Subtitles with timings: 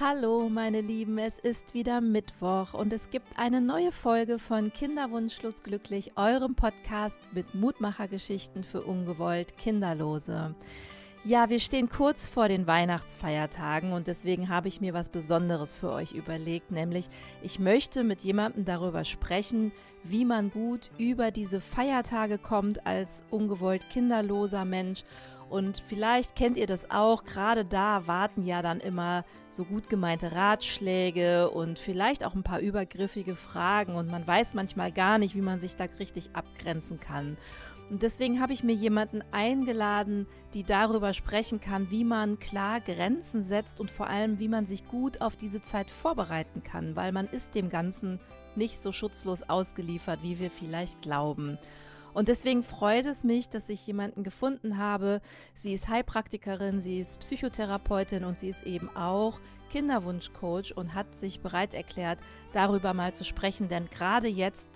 [0.00, 5.64] Hallo meine Lieben, es ist wieder Mittwoch und es gibt eine neue Folge von Kinderwunschlos
[5.64, 10.54] glücklich, eurem Podcast mit Mutmachergeschichten für ungewollt Kinderlose.
[11.24, 15.90] Ja, wir stehen kurz vor den Weihnachtsfeiertagen und deswegen habe ich mir was Besonderes für
[15.90, 17.08] euch überlegt, nämlich
[17.42, 19.72] ich möchte mit jemandem darüber sprechen,
[20.04, 25.02] wie man gut über diese Feiertage kommt als ungewollt kinderloser Mensch
[25.50, 30.32] und vielleicht kennt ihr das auch, gerade da warten ja dann immer so gut gemeinte
[30.32, 35.40] Ratschläge und vielleicht auch ein paar übergriffige Fragen und man weiß manchmal gar nicht, wie
[35.40, 37.36] man sich da richtig abgrenzen kann.
[37.90, 43.42] Und deswegen habe ich mir jemanden eingeladen, die darüber sprechen kann, wie man klar Grenzen
[43.42, 47.26] setzt und vor allem, wie man sich gut auf diese Zeit vorbereiten kann, weil man
[47.26, 48.20] ist dem Ganzen
[48.56, 51.58] nicht so schutzlos ausgeliefert, wie wir vielleicht glauben.
[52.14, 55.20] Und deswegen freut es mich, dass ich jemanden gefunden habe.
[55.54, 59.40] Sie ist Heilpraktikerin, sie ist Psychotherapeutin und sie ist eben auch
[59.70, 62.18] Kinderwunschcoach und hat sich bereit erklärt,
[62.52, 63.68] darüber mal zu sprechen.
[63.68, 64.66] Denn gerade jetzt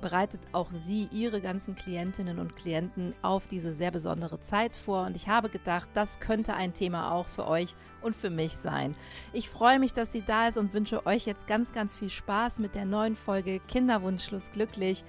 [0.00, 5.06] bereitet auch sie ihre ganzen Klientinnen und Klienten auf diese sehr besondere Zeit vor.
[5.06, 8.96] Und ich habe gedacht, das könnte ein Thema auch für euch und für mich sein.
[9.32, 12.58] Ich freue mich, dass sie da ist und wünsche euch jetzt ganz, ganz viel Spaß
[12.60, 15.04] mit der neuen Folge Kinderwunschschluss glücklich.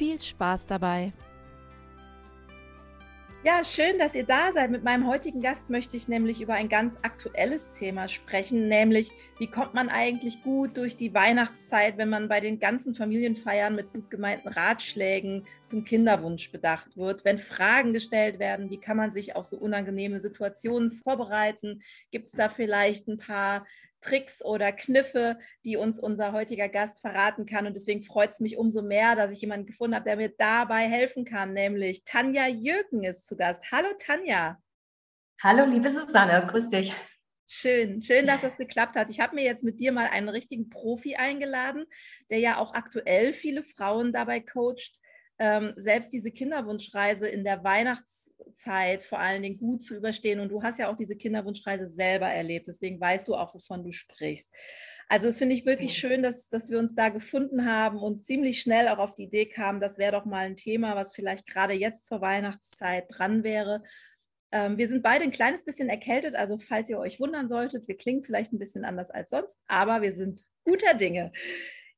[0.00, 1.12] Viel Spaß dabei!
[3.44, 4.70] Ja, schön, dass ihr da seid.
[4.70, 9.46] Mit meinem heutigen Gast möchte ich nämlich über ein ganz aktuelles Thema sprechen, nämlich wie
[9.46, 14.08] kommt man eigentlich gut durch die Weihnachtszeit, wenn man bei den ganzen Familienfeiern mit gut
[14.08, 19.44] gemeinten Ratschlägen zum Kinderwunsch bedacht wird, wenn Fragen gestellt werden, wie kann man sich auf
[19.44, 21.82] so unangenehme Situationen vorbereiten?
[22.10, 23.66] Gibt es da vielleicht ein paar
[24.00, 27.66] Tricks oder Kniffe, die uns unser heutiger Gast verraten kann.
[27.66, 30.88] Und deswegen freut es mich umso mehr, dass ich jemanden gefunden habe, der mir dabei
[30.88, 33.62] helfen kann, nämlich Tanja Jöken ist zu Gast.
[33.70, 34.58] Hallo Tanja.
[35.42, 36.94] Hallo liebe Susanne, grüß dich.
[37.52, 39.10] Schön, schön, dass das geklappt hat.
[39.10, 41.84] Ich habe mir jetzt mit dir mal einen richtigen Profi eingeladen,
[42.30, 45.00] der ja auch aktuell viele Frauen dabei coacht,
[45.40, 50.38] ähm, selbst diese Kinderwunschreise in der Weihnachtszeit vor allen Dingen gut zu überstehen.
[50.38, 53.90] Und du hast ja auch diese Kinderwunschreise selber erlebt, deswegen weißt du auch, wovon du
[53.90, 54.54] sprichst.
[55.08, 58.60] Also es finde ich wirklich schön, dass, dass wir uns da gefunden haben und ziemlich
[58.60, 61.72] schnell auch auf die Idee kamen, das wäre doch mal ein Thema, was vielleicht gerade
[61.72, 63.82] jetzt zur Weihnachtszeit dran wäre.
[64.52, 67.96] Ähm, wir sind beide ein kleines bisschen erkältet, also falls ihr euch wundern solltet, wir
[67.96, 71.32] klingen vielleicht ein bisschen anders als sonst, aber wir sind guter Dinge.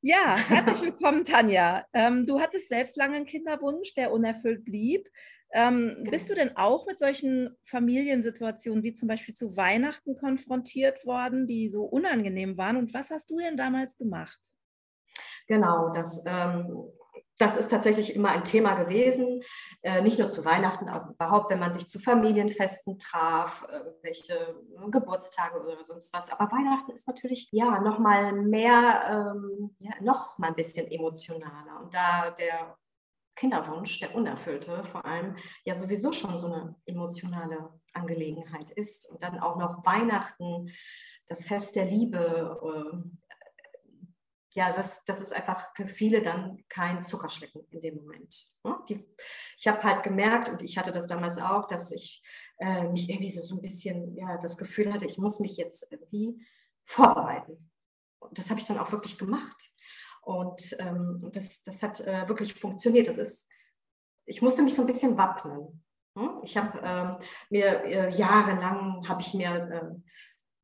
[0.05, 1.85] Ja, herzlich willkommen, Tanja.
[1.93, 5.07] Ähm, du hattest selbst lange einen Kinderwunsch, der unerfüllt blieb.
[5.53, 6.11] Ähm, genau.
[6.11, 11.69] Bist du denn auch mit solchen Familiensituationen wie zum Beispiel zu Weihnachten konfrontiert worden, die
[11.69, 12.75] so unangenehm waren?
[12.75, 14.41] Und was hast du denn damals gemacht?
[15.47, 16.89] Genau, das ähm,
[17.37, 19.41] das ist tatsächlich immer ein Thema gewesen,
[19.81, 23.65] äh, nicht nur zu Weihnachten, auch überhaupt, wenn man sich zu Familienfesten traf,
[24.01, 26.31] welche äh, Geburtstage oder sonst was.
[26.31, 31.81] Aber Weihnachten ist natürlich ja noch mal mehr, ähm, ja, noch mal ein bisschen emotionaler.
[31.81, 32.77] Und da der
[33.35, 39.39] Kinderwunsch, der unerfüllte, vor allem ja sowieso schon so eine emotionale Angelegenheit ist und dann
[39.39, 40.71] auch noch Weihnachten,
[41.27, 42.97] das Fest der Liebe, äh,
[44.53, 48.35] ja, das, das ist einfach für viele dann kein Zuckerschlecken in dem Moment.
[48.63, 48.77] Ne?
[48.87, 49.05] Die,
[49.57, 52.23] ich habe halt gemerkt, und ich hatte das damals auch, dass ich
[52.59, 55.91] äh, mich irgendwie so, so ein bisschen ja, das Gefühl hatte, ich muss mich jetzt
[55.91, 56.45] irgendwie
[56.85, 57.71] vorbereiten.
[58.19, 59.69] Und das habe ich dann auch wirklich gemacht.
[60.21, 63.07] Und ähm, das, das hat äh, wirklich funktioniert.
[63.07, 63.49] Das ist,
[64.25, 65.83] ich musste mich so ein bisschen wappnen.
[66.15, 66.41] Ne?
[66.43, 67.17] Ich habe ähm,
[67.49, 70.11] mir äh, jahrelang habe ich mir äh,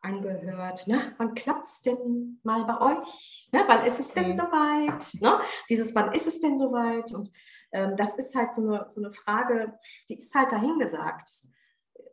[0.02, 0.88] angehört.
[0.88, 1.14] Ne?
[1.18, 3.50] Wann klappt es denn mal bei euch?
[3.52, 3.64] Ne?
[3.68, 4.36] Wann ist es denn mhm.
[4.36, 5.22] soweit?
[5.22, 5.40] Ne?
[5.70, 7.12] Dieses Wann ist es denn soweit?
[7.14, 7.32] Und
[7.72, 9.78] ähm, das ist halt so eine, so eine Frage,
[10.08, 11.30] die ist halt dahingesagt.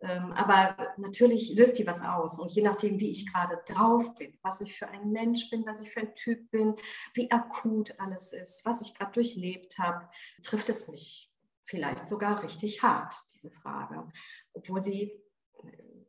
[0.03, 2.39] Ähm, aber natürlich löst die was aus.
[2.39, 5.81] Und je nachdem, wie ich gerade drauf bin, was ich für ein Mensch bin, was
[5.81, 6.77] ich für ein Typ bin,
[7.15, 10.09] wie akut alles ist, was ich gerade durchlebt habe,
[10.43, 11.33] trifft es mich
[11.65, 14.07] vielleicht sogar richtig hart, diese Frage.
[14.53, 15.21] Obwohl sie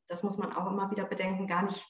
[0.07, 1.85] das muss man auch immer wieder bedenken, gar nicht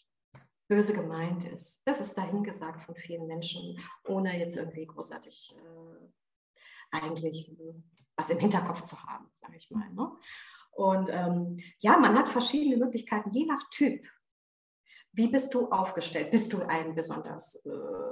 [0.67, 1.81] böse gemeint ist.
[1.85, 7.51] Das ist dahingesagt von vielen Menschen, ohne jetzt irgendwie großartig äh, eigentlich
[8.15, 9.89] was im Hinterkopf zu haben, sage ich mal.
[9.93, 10.11] Ne?
[10.71, 14.05] Und ähm, ja, man hat verschiedene Möglichkeiten, je nach Typ.
[15.17, 16.29] Wie bist du aufgestellt?
[16.29, 17.69] Bist du ein besonders äh,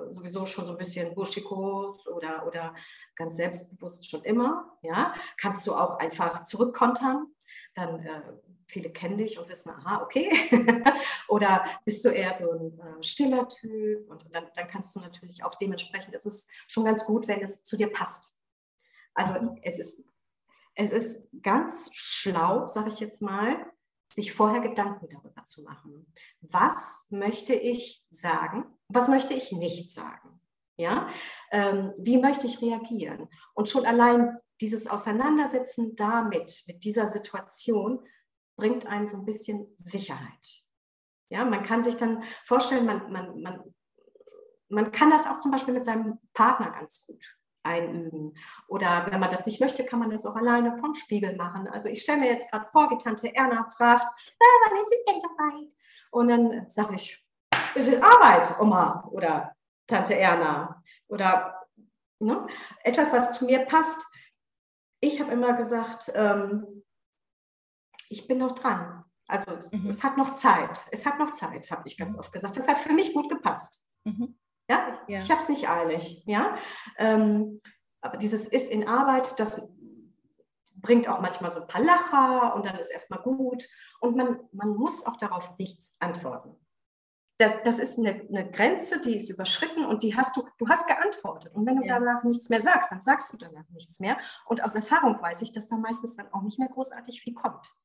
[0.10, 2.74] sowieso schon so ein bisschen buschikos oder, oder
[3.16, 4.76] ganz selbstbewusst schon immer?
[4.82, 5.14] Ja?
[5.38, 7.28] Kannst du auch einfach zurückkontern?
[7.76, 8.22] Dann äh,
[8.68, 10.32] viele kennen dich und wissen, aha, okay.
[11.28, 14.10] Oder bist du eher so ein äh, stiller Typ?
[14.10, 17.64] Und dann, dann kannst du natürlich auch dementsprechend, es ist schon ganz gut, wenn es
[17.64, 18.36] zu dir passt.
[19.14, 20.04] Also es ist,
[20.74, 23.72] es ist ganz schlau, sage ich jetzt mal,
[24.10, 26.12] sich vorher Gedanken darüber zu machen.
[26.42, 28.66] Was möchte ich sagen?
[28.88, 30.40] Was möchte ich nicht sagen?
[30.78, 31.08] Ja,
[31.52, 33.30] ähm, wie möchte ich reagieren?
[33.54, 38.06] Und schon allein dieses Auseinandersetzen damit, mit dieser Situation,
[38.58, 40.64] bringt einen so ein bisschen Sicherheit.
[41.30, 43.74] Ja, man kann sich dann vorstellen, man, man, man,
[44.70, 47.24] man kann das auch zum Beispiel mit seinem Partner ganz gut
[47.66, 48.38] einüben.
[48.68, 51.68] Oder wenn man das nicht möchte, kann man das auch alleine vom Spiegel machen.
[51.68, 55.06] Also ich stelle mir jetzt gerade vor, wie Tante Erna fragt, ah, wann ist es
[55.06, 55.72] denn weit?
[56.12, 57.26] Und dann sage ich,
[57.76, 59.56] ist in Arbeit, Oma oder
[59.88, 60.84] Tante Erna.
[61.08, 61.68] Oder
[62.20, 62.48] ne,
[62.84, 64.06] etwas, was zu mir passt.
[65.02, 66.84] Ich habe immer gesagt, ähm,
[68.10, 69.04] ich bin noch dran.
[69.28, 69.90] Also mhm.
[69.90, 70.86] es hat noch Zeit.
[70.92, 72.22] Es hat noch Zeit, habe ich ganz mhm.
[72.22, 72.58] oft gesagt.
[72.58, 73.88] Das hat für mich gut gepasst.
[74.04, 74.38] Mhm.
[74.70, 75.20] Ja, ja.
[75.20, 76.24] ich habe es nicht eilig.
[76.26, 76.56] Ja,
[76.98, 77.62] ähm,
[78.02, 79.70] aber dieses ist in Arbeit, das
[80.76, 83.68] bringt auch manchmal so ein paar Lacher und dann ist erstmal gut.
[84.00, 86.56] Und man, man muss auch darauf nichts antworten.
[87.38, 90.88] Das, das ist eine, eine, Grenze, die ist überschritten und die hast du, du hast
[90.88, 91.54] geantwortet.
[91.54, 92.00] Und wenn du ja.
[92.00, 94.18] danach nichts mehr sagst, dann sagst du danach nichts mehr.
[94.46, 97.76] Und aus Erfahrung weiß ich, dass da meistens dann auch nicht mehr großartig viel kommt.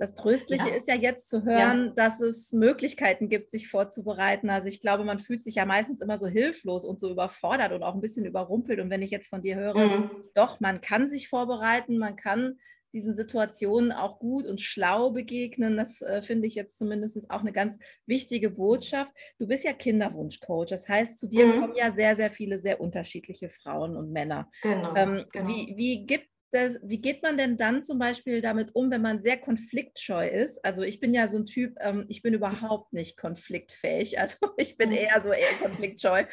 [0.00, 0.74] Das Tröstliche ja.
[0.76, 1.92] ist ja jetzt zu hören, ja.
[1.94, 4.48] dass es Möglichkeiten gibt, sich vorzubereiten.
[4.48, 7.82] Also ich glaube, man fühlt sich ja meistens immer so hilflos und so überfordert und
[7.82, 8.80] auch ein bisschen überrumpelt.
[8.80, 10.10] Und wenn ich jetzt von dir höre, mhm.
[10.34, 12.58] doch, man kann sich vorbereiten, man kann
[12.94, 15.76] diesen Situationen auch gut und schlau begegnen.
[15.76, 19.12] Das äh, finde ich jetzt zumindest auch eine ganz wichtige Botschaft.
[19.38, 20.70] Du bist ja Kinderwunschcoach.
[20.70, 21.60] Das heißt, zu dir mhm.
[21.60, 24.50] kommen ja sehr, sehr viele sehr unterschiedliche Frauen und Männer.
[24.62, 25.46] Genau, ähm, genau.
[25.46, 29.22] Wie, wie gibt das, wie geht man denn dann zum Beispiel damit um, wenn man
[29.22, 30.64] sehr konfliktscheu ist?
[30.64, 34.18] Also ich bin ja so ein Typ, ähm, ich bin überhaupt nicht konfliktfähig.
[34.20, 34.96] Also ich bin mhm.
[34.96, 36.24] eher so eher konfliktscheu.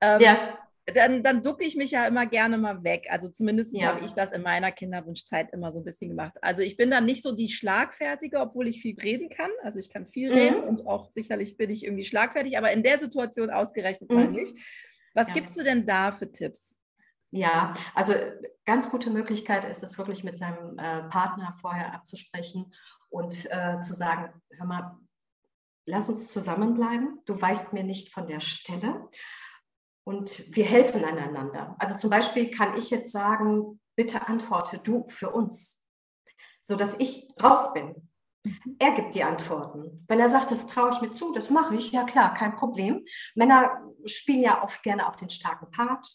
[0.00, 0.58] Ähm, ja.
[0.94, 3.06] Dann, dann ducke ich mich ja immer gerne mal weg.
[3.10, 3.86] Also zumindest ja.
[3.86, 6.34] habe ich das in meiner Kinderwunschzeit immer so ein bisschen gemacht.
[6.42, 9.50] Also ich bin dann nicht so die Schlagfertige, obwohl ich viel reden kann.
[9.62, 10.38] Also ich kann viel mhm.
[10.38, 14.16] reden und auch sicherlich bin ich irgendwie schlagfertig, aber in der Situation ausgerechnet mhm.
[14.16, 14.54] mal nicht.
[15.14, 15.34] Was ja.
[15.34, 16.80] gibst du denn da für Tipps?
[17.30, 18.14] Ja, also
[18.64, 22.72] ganz gute Möglichkeit ist es wirklich mit seinem äh, Partner vorher abzusprechen
[23.08, 24.98] und äh, zu sagen, hör mal,
[25.86, 29.08] lass uns zusammenbleiben, du weißt mir nicht von der Stelle
[30.04, 31.76] und wir helfen einander.
[31.78, 35.84] Also zum Beispiel kann ich jetzt sagen, bitte antworte du für uns,
[36.62, 38.08] sodass ich raus bin.
[38.44, 38.76] Mhm.
[38.78, 40.04] Er gibt die Antworten.
[40.08, 43.04] Wenn er sagt, das traue ich mir zu, das mache ich, ja klar, kein Problem.
[43.34, 46.08] Männer spielen ja oft gerne auch den starken Part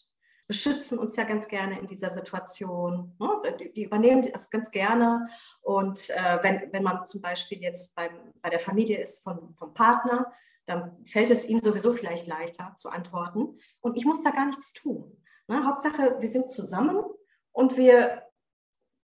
[0.46, 3.16] beschützen uns ja ganz gerne in dieser Situation.
[3.18, 3.70] Ne?
[3.74, 5.28] Die, übernehmen das ganz gerne.
[5.60, 9.74] Und äh, wenn, wenn man zum Beispiel jetzt beim, bei der Familie ist von, vom
[9.74, 10.32] Partner,
[10.66, 13.58] dann fällt es ihm sowieso vielleicht leichter zu antworten.
[13.80, 15.16] Und ich muss da gar nichts tun.
[15.48, 15.64] Ne?
[15.64, 17.04] Hauptsache, wir sind zusammen
[17.52, 18.22] und wir,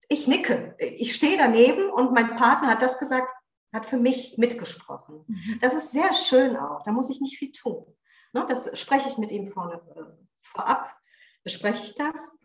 [0.08, 3.30] ich nicke, ich stehe daneben und mein Partner hat das gesagt,
[3.72, 5.24] hat für mich mitgesprochen.
[5.26, 5.58] Mhm.
[5.60, 7.84] Das ist sehr schön auch, da muss ich nicht viel tun.
[8.32, 8.44] Ne?
[8.48, 10.02] Das spreche ich mit ihm vorne, äh,
[10.42, 10.96] vorab
[11.46, 12.36] bespreche ich das,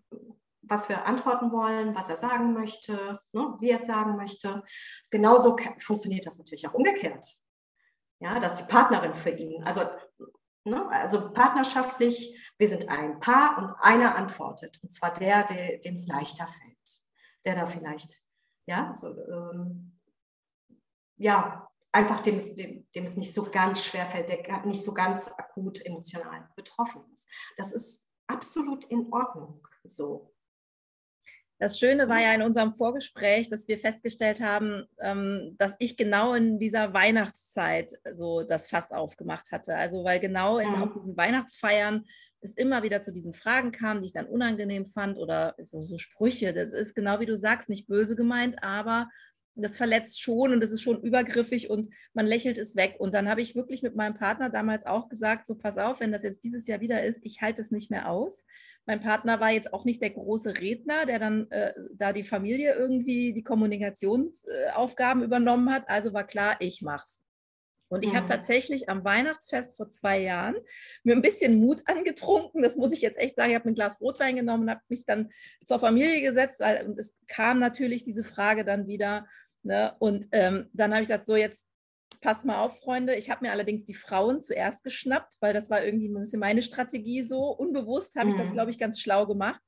[0.61, 4.63] was wir antworten wollen, was er sagen möchte, ne, wie er es sagen möchte.
[5.09, 7.25] Genauso funktioniert das natürlich auch umgekehrt.
[8.19, 9.89] Ja, dass die Partnerin für ihn, also,
[10.65, 14.77] ne, also partnerschaftlich, wir sind ein Paar und einer antwortet.
[14.83, 16.77] Und zwar der, der dem es leichter fällt.
[17.43, 18.21] Der da vielleicht,
[18.67, 19.99] ja, so, ähm,
[21.17, 25.27] ja, einfach dem dem, dem es nicht so ganz schwer fällt, der nicht so ganz
[25.39, 27.27] akut emotional betroffen ist.
[27.57, 30.31] Das ist absolut in Ordnung so.
[31.59, 36.33] Das Schöne war ja in unserem Vorgespräch, dass wir festgestellt haben, ähm, dass ich genau
[36.33, 39.75] in dieser Weihnachtszeit so das Fass aufgemacht hatte.
[39.75, 40.91] Also weil genau in mhm.
[40.91, 42.05] diesen Weihnachtsfeiern
[42.39, 45.99] es immer wieder zu diesen Fragen kam, die ich dann unangenehm fand oder so, so
[45.99, 46.51] Sprüche.
[46.51, 49.07] Das ist genau wie du sagst, nicht böse gemeint, aber
[49.55, 52.95] das verletzt schon und das ist schon übergriffig und man lächelt es weg.
[52.99, 56.11] Und dann habe ich wirklich mit meinem Partner damals auch gesagt, so pass auf, wenn
[56.11, 58.45] das jetzt dieses Jahr wieder ist, ich halte es nicht mehr aus.
[58.85, 62.73] Mein Partner war jetzt auch nicht der große Redner, der dann äh, da die Familie
[62.75, 65.87] irgendwie die Kommunikationsaufgaben übernommen hat.
[65.87, 67.23] Also war klar, ich mach's.
[67.91, 70.55] Und ich habe tatsächlich am Weihnachtsfest vor zwei Jahren
[71.03, 72.61] mir ein bisschen Mut angetrunken.
[72.61, 73.49] Das muss ich jetzt echt sagen.
[73.49, 75.29] Ich habe ein Glas Rotwein genommen und habe mich dann
[75.65, 76.61] zur Familie gesetzt.
[76.61, 79.27] Und es kam natürlich diese Frage dann wieder.
[79.63, 79.95] Ne?
[79.99, 81.67] Und ähm, dann habe ich gesagt, so jetzt
[82.21, 83.15] passt mal auf, Freunde.
[83.15, 86.61] Ich habe mir allerdings die Frauen zuerst geschnappt, weil das war irgendwie ein bisschen meine
[86.61, 87.49] Strategie so.
[87.49, 88.53] Unbewusst habe ich das, mhm.
[88.53, 89.61] glaube ich, ganz schlau gemacht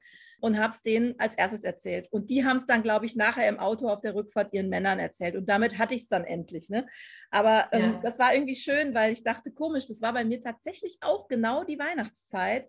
[0.44, 2.08] und habe es denen als erstes erzählt.
[2.12, 5.00] Und die haben es dann, glaube ich, nachher im Auto auf der Rückfahrt ihren Männern
[5.00, 5.36] erzählt.
[5.38, 6.70] Und damit hatte ich es dann endlich.
[6.70, 6.86] Ne?
[7.32, 8.00] Aber ähm, ja.
[8.04, 11.64] das war irgendwie schön, weil ich dachte, komisch, das war bei mir tatsächlich auch genau
[11.64, 12.68] die Weihnachtszeit.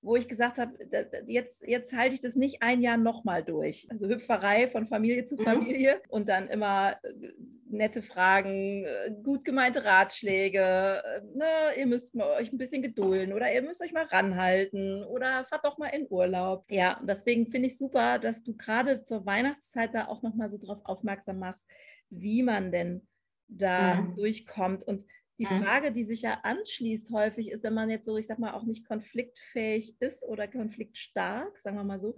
[0.00, 0.78] Wo ich gesagt habe,
[1.26, 3.88] jetzt, jetzt halte ich das nicht ein Jahr nochmal durch.
[3.90, 5.40] Also Hüpferei von Familie zu mhm.
[5.40, 6.10] Familie mhm.
[6.10, 7.32] und dann immer äh,
[7.68, 11.02] nette Fragen, äh, gut gemeinte Ratschläge.
[11.04, 11.44] Äh, ne,
[11.76, 15.78] ihr müsst euch ein bisschen gedulden oder ihr müsst euch mal ranhalten oder fahrt doch
[15.78, 16.64] mal in Urlaub.
[16.70, 20.80] Ja, deswegen finde ich super, dass du gerade zur Weihnachtszeit da auch nochmal so drauf
[20.84, 21.66] aufmerksam machst,
[22.08, 23.06] wie man denn
[23.48, 24.14] da mhm.
[24.14, 25.04] durchkommt und
[25.38, 25.62] die mhm.
[25.62, 28.64] Frage, die sich ja anschließt häufig, ist, wenn man jetzt so, ich sag mal, auch
[28.64, 32.16] nicht konfliktfähig ist oder konfliktstark, sagen wir mal so,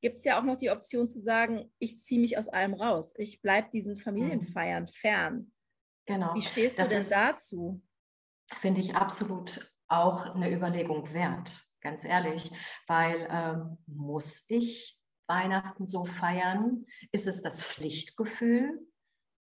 [0.00, 3.14] gibt es ja auch noch die Option zu sagen, ich ziehe mich aus allem raus.
[3.18, 4.88] Ich bleibe diesen Familienfeiern mhm.
[4.88, 5.52] fern.
[6.06, 6.34] Genau.
[6.34, 7.82] Wie stehst du das denn ist, dazu?
[8.54, 12.50] Finde ich absolut auch eine Überlegung wert, ganz ehrlich,
[12.86, 14.98] weil ähm, muss ich
[15.28, 16.86] Weihnachten so feiern?
[17.12, 18.80] Ist es das Pflichtgefühl?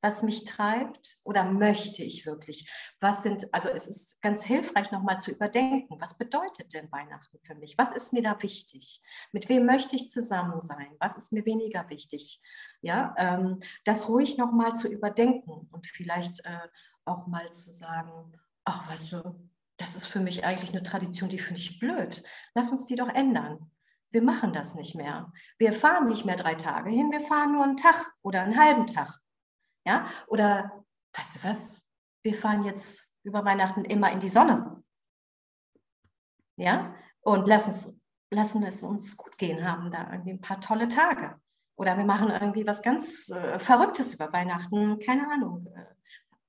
[0.01, 2.69] Was mich treibt oder möchte ich wirklich?
[2.99, 7.55] Was sind, also es ist ganz hilfreich nochmal zu überdenken, was bedeutet denn Weihnachten für
[7.55, 7.77] mich?
[7.77, 9.01] Was ist mir da wichtig?
[9.31, 10.95] Mit wem möchte ich zusammen sein?
[10.99, 12.41] Was ist mir weniger wichtig?
[12.81, 16.67] Ja, ähm, das ruhig nochmal zu überdenken und vielleicht äh,
[17.05, 21.39] auch mal zu sagen, ach, weißt du, das ist für mich eigentlich eine Tradition, die
[21.39, 22.23] finde ich blöd.
[22.53, 23.71] Lass uns die doch ändern.
[24.11, 25.31] Wir machen das nicht mehr.
[25.57, 28.87] Wir fahren nicht mehr drei Tage hin, wir fahren nur einen Tag oder einen halben
[28.87, 29.19] Tag.
[29.85, 30.07] Ja?
[30.27, 31.81] Oder, weißt du was,
[32.23, 34.83] wir fahren jetzt über Weihnachten immer in die Sonne.
[36.57, 36.95] Ja?
[37.21, 37.99] Und lassen es,
[38.31, 41.39] lassen es uns gut gehen, haben da irgendwie ein paar tolle Tage.
[41.75, 45.65] Oder wir machen irgendwie was ganz äh, Verrücktes über Weihnachten, keine Ahnung.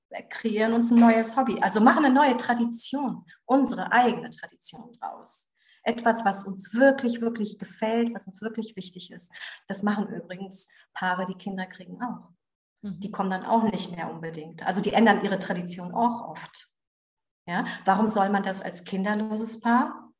[0.09, 1.57] Äh, kreieren uns ein neues Hobby.
[1.61, 5.49] Also machen eine neue Tradition, unsere eigene Tradition draus.
[5.83, 9.31] Etwas, was uns wirklich, wirklich gefällt, was uns wirklich wichtig ist.
[9.67, 12.29] Das machen übrigens Paare, die Kinder kriegen auch.
[12.83, 13.11] Die mhm.
[13.11, 14.65] kommen dann auch nicht mehr unbedingt.
[14.65, 16.67] Also die ändern ihre Tradition auch oft.
[17.47, 20.11] Ja, warum soll man das als kinderloses Paar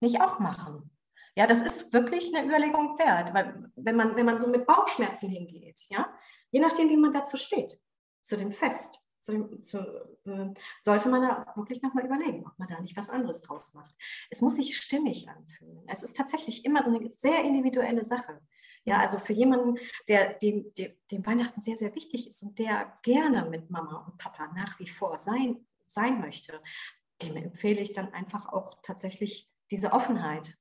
[0.00, 0.90] nicht auch machen?
[1.36, 5.28] Ja, das ist wirklich eine Überlegung wert, weil wenn man, wenn man so mit Bauchschmerzen
[5.28, 6.12] hingeht, ja,
[6.50, 7.80] je nachdem, wie man dazu steht,
[8.22, 9.78] zu dem Fest, zu zu,
[10.26, 10.52] äh,
[10.82, 13.94] sollte man da wirklich nochmal überlegen, ob man da nicht was anderes draus macht.
[14.30, 15.82] Es muss sich stimmig anfühlen.
[15.88, 18.40] Es ist tatsächlich immer so eine sehr individuelle Sache.
[18.84, 19.78] Ja, also für jemanden,
[20.08, 24.18] der dem, dem, dem Weihnachten sehr, sehr wichtig ist und der gerne mit Mama und
[24.18, 26.60] Papa nach wie vor sein, sein möchte,
[27.22, 30.54] dem empfehle ich dann einfach auch tatsächlich diese Offenheit.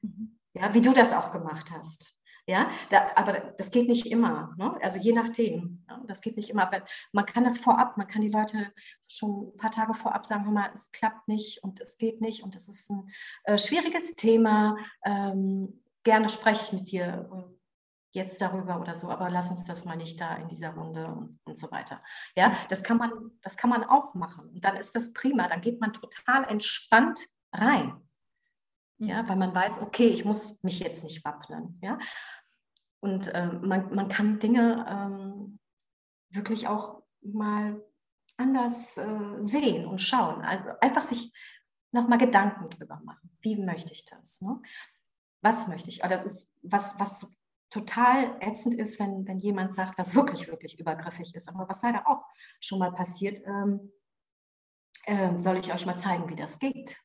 [0.00, 0.38] Mhm.
[0.54, 2.19] Ja, wie du das auch gemacht hast.
[2.50, 4.56] Ja, da, aber das geht nicht immer.
[4.58, 4.76] Ne?
[4.82, 5.84] Also je nachdem.
[5.88, 6.64] Ja, das geht nicht immer.
[6.64, 8.72] Aber man kann das vorab, man kann die Leute
[9.06, 12.42] schon ein paar Tage vorab sagen, hör mal, es klappt nicht und es geht nicht
[12.42, 13.08] und es ist ein
[13.44, 14.76] äh, schwieriges Thema.
[15.04, 17.30] Ähm, gerne spreche ich mit dir
[18.10, 21.38] jetzt darüber oder so, aber lass uns das mal nicht da in dieser Runde und,
[21.44, 22.02] und so weiter.
[22.34, 24.48] Ja, das kann man, das kann man auch machen.
[24.48, 25.46] Und dann ist das prima.
[25.46, 27.20] Dann geht man total entspannt
[27.52, 27.92] rein.
[29.00, 29.28] Ja, mhm.
[29.28, 31.78] weil man weiß, okay, ich muss mich jetzt nicht wappnen.
[31.82, 31.98] Ja,
[33.00, 35.58] und äh, man, man kann Dinge ähm,
[36.30, 37.82] wirklich auch mal
[38.36, 40.42] anders äh, sehen und schauen.
[40.42, 41.32] Also einfach sich
[41.92, 43.30] nochmal Gedanken drüber machen.
[43.40, 44.40] Wie möchte ich das?
[44.40, 44.60] Ne?
[45.42, 46.04] was möchte ich?
[46.04, 46.24] Oder
[46.62, 47.36] was, was
[47.70, 52.06] total ätzend ist, wenn, wenn jemand sagt, was wirklich, wirklich übergriffig ist, aber was leider
[52.08, 52.24] auch
[52.60, 53.92] schon mal passiert, ähm,
[55.04, 56.96] äh, soll ich euch mal zeigen, wie das geht.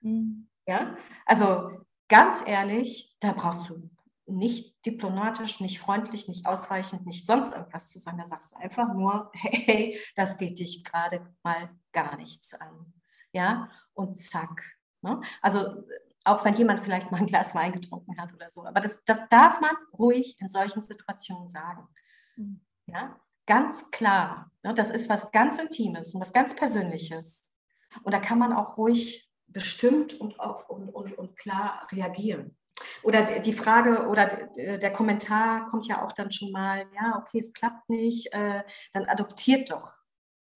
[0.00, 0.48] Mhm.
[0.66, 1.70] Ja, also
[2.08, 3.90] ganz ehrlich, da brauchst du
[4.28, 8.18] nicht diplomatisch, nicht freundlich, nicht ausweichend, nicht sonst irgendwas zu sagen.
[8.18, 12.92] Da sagst du einfach nur, hey, das geht dich gerade mal gar nichts an.
[13.32, 14.64] Ja, und zack.
[15.02, 15.20] Ne?
[15.42, 15.84] Also
[16.24, 18.64] auch wenn jemand vielleicht mal ein Glas Wein getrunken hat oder so.
[18.64, 21.88] Aber das, das darf man ruhig in solchen Situationen sagen.
[22.36, 22.60] Mhm.
[22.86, 24.50] Ja, ganz klar.
[24.62, 24.74] Ne?
[24.74, 27.54] Das ist was ganz Intimes und was ganz Persönliches.
[28.02, 32.56] Und da kann man auch ruhig bestimmt und, und, und, und klar reagieren.
[33.02, 37.52] Oder die Frage oder der Kommentar kommt ja auch dann schon mal, ja, okay, es
[37.52, 39.94] klappt nicht, äh, dann adoptiert doch.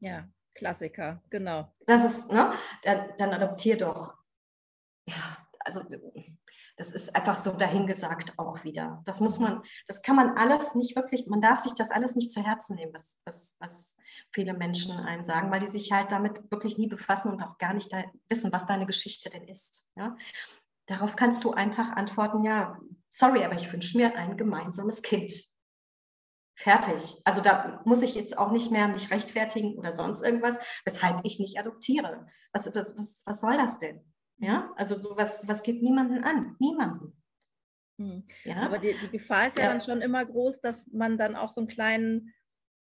[0.01, 1.73] Ja, Klassiker, genau.
[1.87, 2.53] Das ist, ne,
[2.83, 4.15] dann, dann adoptiert doch.
[5.07, 5.83] Ja, also
[6.77, 9.03] das ist einfach so dahingesagt auch wieder.
[9.05, 12.33] Das muss man, das kann man alles nicht wirklich, man darf sich das alles nicht
[12.33, 13.97] zu Herzen nehmen, was, was, was
[14.33, 17.75] viele Menschen einem sagen, weil die sich halt damit wirklich nie befassen und auch gar
[17.75, 17.91] nicht
[18.29, 19.89] wissen, was deine Geschichte denn ist.
[19.97, 20.17] Ja?
[20.87, 25.33] Darauf kannst du einfach antworten, ja, sorry, aber ich wünsche mir ein gemeinsames Kind.
[26.55, 27.17] Fertig.
[27.25, 31.39] Also da muss ich jetzt auch nicht mehr mich rechtfertigen oder sonst irgendwas, weshalb ich
[31.39, 32.27] nicht adoptiere.
[32.53, 34.05] Was, was, was soll das denn?
[34.39, 37.17] Ja, also sowas was geht niemanden an, niemanden.
[37.99, 38.25] Hm.
[38.45, 38.63] Ja?
[38.63, 41.51] Aber die, die, Gefahr ist ja, ja, dann schon immer groß, dass man dann auch
[41.51, 42.35] so einen kleinen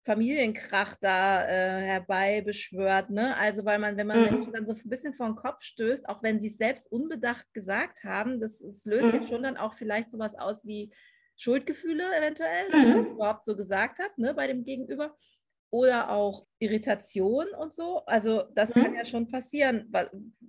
[0.02, 3.10] Familienkrach da äh, herbeibeschwört.
[3.10, 3.36] Ne?
[3.36, 4.24] Also weil man, wenn man mhm.
[4.24, 7.52] Menschen dann so ein bisschen vor den Kopf stößt, auch wenn sie es selbst unbedacht
[7.52, 9.22] gesagt haben, das, das löst mhm.
[9.22, 10.92] ja schon dann auch vielleicht sowas aus wie
[11.36, 12.94] Schuldgefühle eventuell, dass mhm.
[12.94, 15.14] man es überhaupt so gesagt hat ne, bei dem Gegenüber
[15.70, 18.04] oder auch Irritation und so.
[18.06, 18.82] Also das mhm.
[18.82, 19.92] kann ja schon passieren.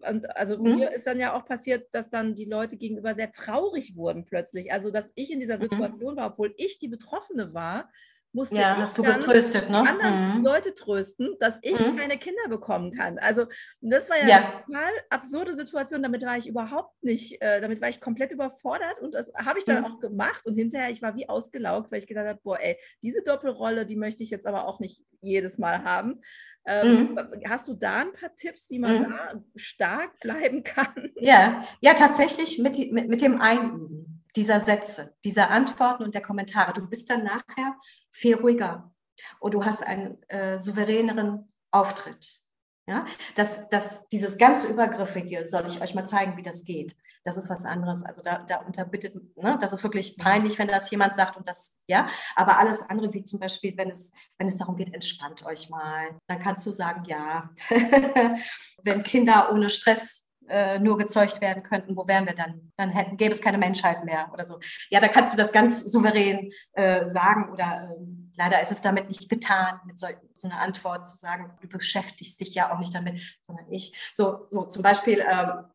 [0.07, 0.75] Und also mhm.
[0.75, 4.71] mir ist dann ja auch passiert, dass dann die Leute gegenüber sehr traurig wurden plötzlich.
[4.73, 5.61] Also dass ich in dieser mhm.
[5.61, 6.17] Situation mhm.
[6.17, 7.89] war, obwohl ich die Betroffene war
[8.33, 9.79] musste ja, hast du getröstet, ne?
[9.79, 10.45] andere mhm.
[10.45, 11.97] Leute trösten, dass ich mhm.
[11.97, 13.17] keine Kinder bekommen kann.
[13.19, 13.45] Also
[13.81, 16.03] das war ja, ja, eine total absurde Situation.
[16.03, 19.65] Damit war ich überhaupt nicht, äh, damit war ich komplett überfordert und das habe ich
[19.65, 19.85] dann mhm.
[19.85, 23.21] auch gemacht und hinterher, ich war wie ausgelaugt, weil ich gedacht habe, boah, ey, diese
[23.23, 26.21] Doppelrolle, die möchte ich jetzt aber auch nicht jedes Mal haben.
[26.65, 27.49] Ähm, mhm.
[27.49, 29.03] Hast du da ein paar Tipps, wie man mhm.
[29.03, 31.11] da stark bleiben kann?
[31.15, 36.73] Ja, ja tatsächlich mit, mit, mit dem Einüben dieser Sätze, dieser Antworten und der Kommentare.
[36.73, 37.75] Du bist dann nachher
[38.09, 38.93] viel ruhiger
[39.39, 42.41] und du hast einen äh, souveräneren Auftritt.
[42.87, 46.95] Ja, das, das, dieses ganz Übergriffige soll ich euch mal zeigen, wie das geht.
[47.23, 48.03] Das ist was anderes.
[48.03, 51.79] Also da, da unterbittet, ne, das ist wirklich peinlich, wenn das jemand sagt und das,
[51.87, 52.09] ja.
[52.35, 56.19] Aber alles andere, wie zum Beispiel, wenn es, wenn es darum geht, entspannt euch mal,
[56.27, 57.51] dann kannst du sagen, ja.
[58.83, 62.71] wenn Kinder ohne Stress äh, nur gezeugt werden könnten, wo wären wir dann?
[62.77, 64.59] Dann hätten, gäbe es keine Menschheit mehr oder so.
[64.89, 69.07] Ja, da kannst du das ganz souverän äh, sagen oder äh, leider ist es damit
[69.07, 72.93] nicht getan, mit so, so, einer Antwort zu sagen, du beschäftigst dich ja auch nicht
[72.93, 73.95] damit, sondern ich.
[74.13, 75.65] So, so zum Beispiel ähm,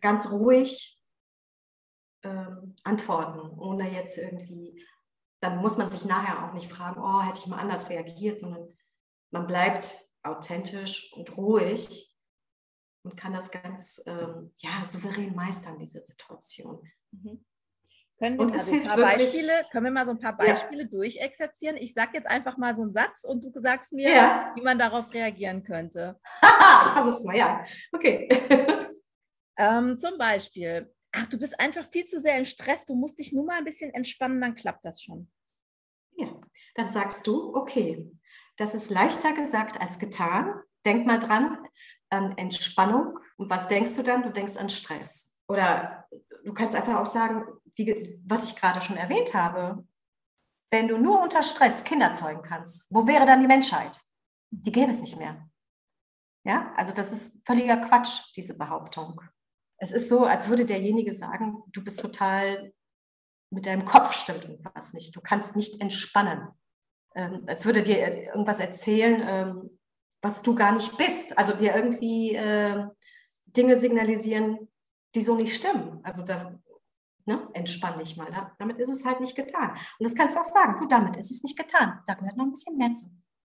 [0.00, 1.00] ganz ruhig
[2.22, 4.84] ähm, antworten, ohne jetzt irgendwie,
[5.40, 8.68] dann muss man sich nachher auch nicht fragen, oh, hätte ich mal anders reagiert, sondern
[9.30, 12.07] man bleibt authentisch und ruhig
[13.08, 16.80] und kann das ganz ähm, ja, souverän meistern, diese Situation.
[17.10, 17.44] Mhm.
[18.18, 20.88] Können wir, mal so ein paar Beispiele, können wir mal so ein paar Beispiele ja.
[20.88, 21.76] durchexerzieren?
[21.76, 24.52] Ich sage jetzt einfach mal so einen Satz und du sagst mir, ja.
[24.56, 26.18] wie man darauf reagieren könnte.
[26.42, 27.64] ich versuche es mal, ja.
[27.92, 28.28] Okay.
[29.56, 33.32] ähm, zum Beispiel, ach, du bist einfach viel zu sehr im Stress, du musst dich
[33.32, 35.30] nur mal ein bisschen entspannen, dann klappt das schon.
[36.16, 36.40] Ja,
[36.74, 38.10] dann sagst du, okay,
[38.56, 40.60] das ist leichter gesagt als getan.
[40.84, 41.64] Denk mal dran,
[42.10, 43.18] an Entspannung.
[43.36, 44.22] Und was denkst du dann?
[44.22, 45.38] Du denkst an Stress.
[45.48, 46.06] Oder
[46.44, 47.44] du kannst einfach auch sagen,
[47.76, 49.86] die, was ich gerade schon erwähnt habe,
[50.70, 53.98] wenn du nur unter Stress Kinder zeugen kannst, wo wäre dann die Menschheit?
[54.50, 55.48] Die gäbe es nicht mehr.
[56.44, 59.20] Ja, also das ist völliger Quatsch, diese Behauptung.
[59.78, 62.72] Es ist so, als würde derjenige sagen, du bist total,
[63.50, 65.14] mit deinem Kopf stimmt irgendwas nicht.
[65.14, 66.48] Du kannst nicht entspannen.
[67.14, 69.78] Ähm, als würde dir irgendwas erzählen, ähm,
[70.20, 71.36] was du gar nicht bist.
[71.38, 72.86] Also dir irgendwie äh,
[73.46, 74.68] Dinge signalisieren,
[75.14, 76.00] die so nicht stimmen.
[76.02, 76.58] Also da
[77.26, 78.30] ne, entspann dich mal.
[78.30, 79.70] Da, damit ist es halt nicht getan.
[79.70, 82.00] Und das kannst du auch sagen, gut, damit ist es nicht getan.
[82.06, 83.06] Da gehört noch ein bisschen mehr zu.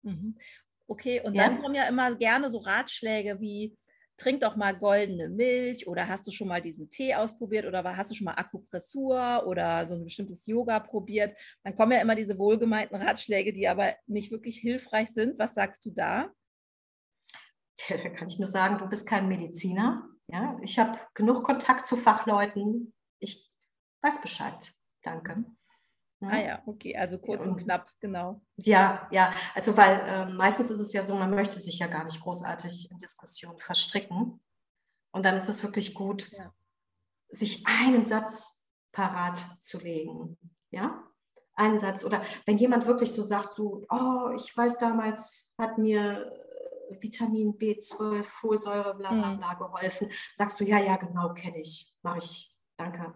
[0.04, 0.38] Mhm.
[0.88, 1.44] Okay, und ja?
[1.44, 3.76] dann kommen ja immer gerne so Ratschläge wie,
[4.18, 8.12] trink doch mal goldene Milch oder hast du schon mal diesen Tee ausprobiert oder hast
[8.12, 11.36] du schon mal Akupressur oder so ein bestimmtes Yoga probiert?
[11.64, 15.38] Dann kommen ja immer diese wohlgemeinten Ratschläge, die aber nicht wirklich hilfreich sind.
[15.38, 16.32] Was sagst du da?
[17.90, 20.08] Da kann ich nur sagen, du bist kein Mediziner.
[20.28, 22.94] Ja, ich habe genug Kontakt zu Fachleuten.
[23.20, 23.52] Ich
[24.02, 24.72] weiß Bescheid.
[25.04, 25.46] Danke.
[26.22, 26.30] Ja.
[26.30, 28.42] Ah ja, okay, also kurz ja, und knapp, genau.
[28.56, 32.06] Ja, ja, also weil äh, meistens ist es ja so, man möchte sich ja gar
[32.06, 34.40] nicht großartig in Diskussionen verstricken.
[35.12, 36.54] Und dann ist es wirklich gut, ja.
[37.30, 40.38] sich einen Satz parat zu legen.
[40.72, 41.04] Ja,
[41.54, 42.06] einen Satz.
[42.06, 46.32] Oder wenn jemand wirklich so sagt, so, oh, ich weiß, damals hat mir
[47.00, 49.38] Vitamin B12, Folsäure, bla bla hm.
[49.38, 50.10] bla geholfen.
[50.36, 53.14] Sagst du, ja, ja, genau, kenne ich, mache ich, danke.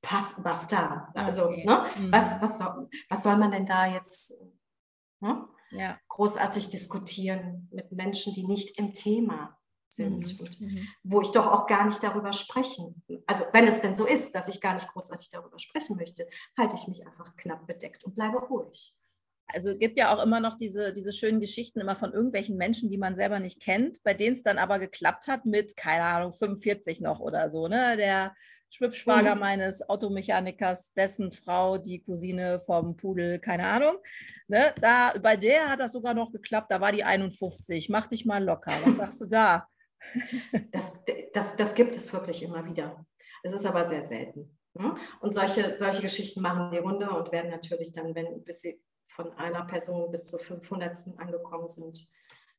[0.00, 1.10] Passt, basta.
[1.14, 1.64] Also, okay.
[1.66, 1.86] ne?
[1.96, 2.12] Mhm.
[2.12, 4.40] was, was, soll, was soll man denn da jetzt
[5.20, 5.48] ne?
[5.70, 5.98] ja.
[6.08, 10.46] großartig diskutieren mit Menschen, die nicht im Thema sind mhm.
[10.46, 10.88] und mhm.
[11.02, 13.02] wo ich doch auch gar nicht darüber sprechen.
[13.26, 16.76] Also wenn es denn so ist, dass ich gar nicht großartig darüber sprechen möchte, halte
[16.76, 18.94] ich mich einfach knapp bedeckt und bleibe ruhig.
[19.48, 22.90] Also es gibt ja auch immer noch diese, diese schönen Geschichten immer von irgendwelchen Menschen,
[22.90, 26.34] die man selber nicht kennt, bei denen es dann aber geklappt hat mit, keine Ahnung,
[26.34, 27.66] 45 noch oder so.
[27.66, 27.96] Ne?
[27.96, 28.34] Der
[28.70, 29.40] Schwibschwager mhm.
[29.40, 33.96] meines Automechanikers, dessen Frau, die Cousine vom Pudel, keine Ahnung.
[34.48, 34.74] Ne?
[34.80, 37.88] Da, bei der hat das sogar noch geklappt, da war die 51.
[37.88, 38.72] Mach dich mal locker.
[38.84, 39.66] Was sagst du da?
[40.70, 40.92] Das,
[41.34, 43.04] das, das gibt es wirklich immer wieder.
[43.42, 44.56] Es ist aber sehr selten.
[44.74, 44.94] Ne?
[45.20, 49.32] Und solche, solche Geschichten machen die Runde und werden natürlich dann, wenn bis sie von
[49.32, 51.18] einer Person bis zur 500.
[51.18, 51.98] angekommen sind,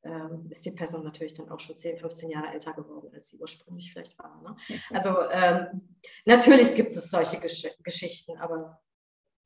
[0.03, 3.39] ähm, ist die Person natürlich dann auch schon 10, 15 Jahre älter geworden, als sie
[3.39, 4.41] ursprünglich vielleicht war.
[4.41, 4.55] Ne?
[4.91, 8.81] Also ähm, natürlich gibt es solche Gesch Geschichten, aber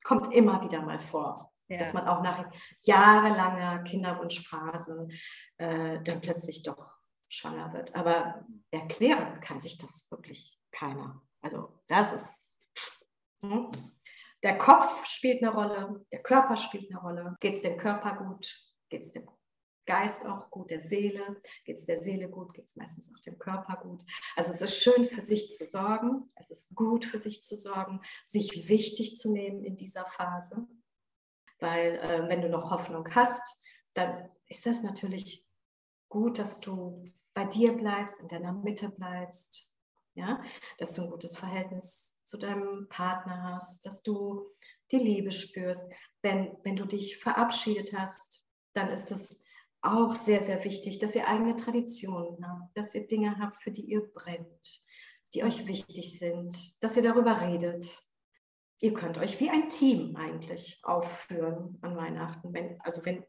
[0.03, 1.51] kommt immer wieder mal vor.
[1.69, 1.77] Ja.
[1.77, 2.51] Dass man auch nach
[2.83, 5.07] jahrelanger Kinderwunschphase
[5.57, 6.93] äh, dann plötzlich doch
[7.29, 7.95] schwanger wird.
[7.95, 11.21] Aber erklären kann sich das wirklich keiner.
[11.41, 12.63] Also das ist.
[13.41, 13.71] Hm?
[14.43, 17.37] Der Kopf spielt eine Rolle, der Körper spielt eine Rolle.
[17.39, 18.61] Geht es dem Körper gut?
[18.89, 19.27] Geht es dem
[19.85, 21.41] Geist auch gut, der Seele?
[21.63, 22.53] Geht es der Seele gut?
[22.53, 24.03] Geht es meistens auch dem Körper gut?
[24.35, 26.29] Also es ist schön für sich zu sorgen.
[26.35, 30.67] Es ist gut für sich zu sorgen, sich wichtig zu nehmen in dieser Phase.
[31.59, 33.61] Weil äh, wenn du noch Hoffnung hast,
[33.93, 35.47] dann ist das natürlich
[36.09, 39.73] gut, dass du bei dir bleibst, in deiner Mitte bleibst,
[40.13, 40.43] ja,
[40.77, 44.47] dass du ein gutes Verhältnis zu deinem Partner hast, dass du
[44.91, 45.91] die Liebe spürst.
[46.21, 49.43] Wenn, wenn du dich verabschiedet hast, dann ist es
[49.81, 53.83] auch sehr, sehr wichtig, dass ihr eigene Traditionen habt, dass ihr Dinge habt, für die
[53.83, 54.85] ihr brennt,
[55.33, 57.85] die euch wichtig sind, dass ihr darüber redet.
[58.79, 62.53] Ihr könnt euch wie ein Team eigentlich aufführen an Weihnachten.
[62.53, 63.25] Wenn, also wenn,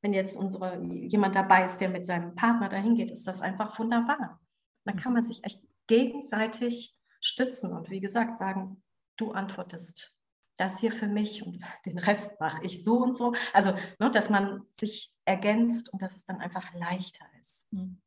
[0.00, 3.78] wenn jetzt unsere, jemand dabei ist, der mit seinem Partner dahin geht, ist das einfach
[3.78, 4.40] wunderbar.
[4.84, 8.82] Da kann man sich echt gegenseitig stützen und wie gesagt sagen,
[9.16, 10.18] du antwortest
[10.56, 13.34] das hier für mich und den Rest mache ich so und so.
[13.52, 17.66] Also, ne, dass man sich ergänzt und dass es dann einfach leichter ist.
[17.72, 18.00] Hm.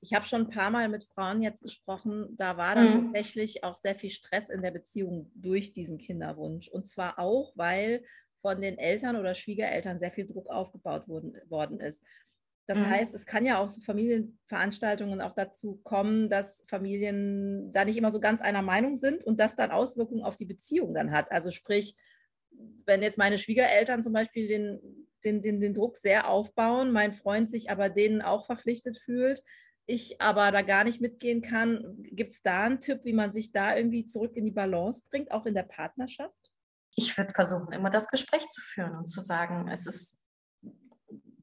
[0.00, 3.04] Ich habe schon ein paar Mal mit Frauen jetzt gesprochen, da war dann mhm.
[3.04, 6.68] tatsächlich auch sehr viel Stress in der Beziehung durch diesen Kinderwunsch.
[6.68, 8.04] Und zwar auch, weil
[8.36, 12.04] von den Eltern oder Schwiegereltern sehr viel Druck aufgebaut worden, worden ist.
[12.66, 12.88] Das mhm.
[12.88, 18.10] heißt, es kann ja auch so Familienveranstaltungen auch dazu kommen, dass Familien da nicht immer
[18.10, 21.30] so ganz einer Meinung sind und das dann Auswirkungen auf die Beziehung dann hat.
[21.30, 21.94] Also sprich,
[22.86, 27.50] wenn jetzt meine Schwiegereltern zum Beispiel den, den, den, den Druck sehr aufbauen, mein Freund
[27.50, 29.42] sich aber denen auch verpflichtet fühlt,
[29.86, 33.52] ich aber da gar nicht mitgehen kann, gibt es da einen Tipp, wie man sich
[33.52, 36.52] da irgendwie zurück in die Balance bringt, auch in der Partnerschaft?
[36.96, 40.18] Ich würde versuchen, immer das Gespräch zu führen und zu sagen, es ist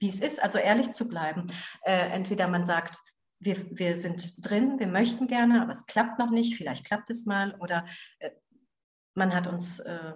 [0.02, 1.48] wie es ist, also ehrlich zu bleiben.
[1.84, 2.98] Äh, entweder man sagt,
[3.40, 7.26] wir, wir sind drin, wir möchten gerne, aber es klappt noch nicht, vielleicht klappt es
[7.26, 7.86] mal, oder
[8.20, 8.32] äh,
[9.14, 10.14] man hat uns äh,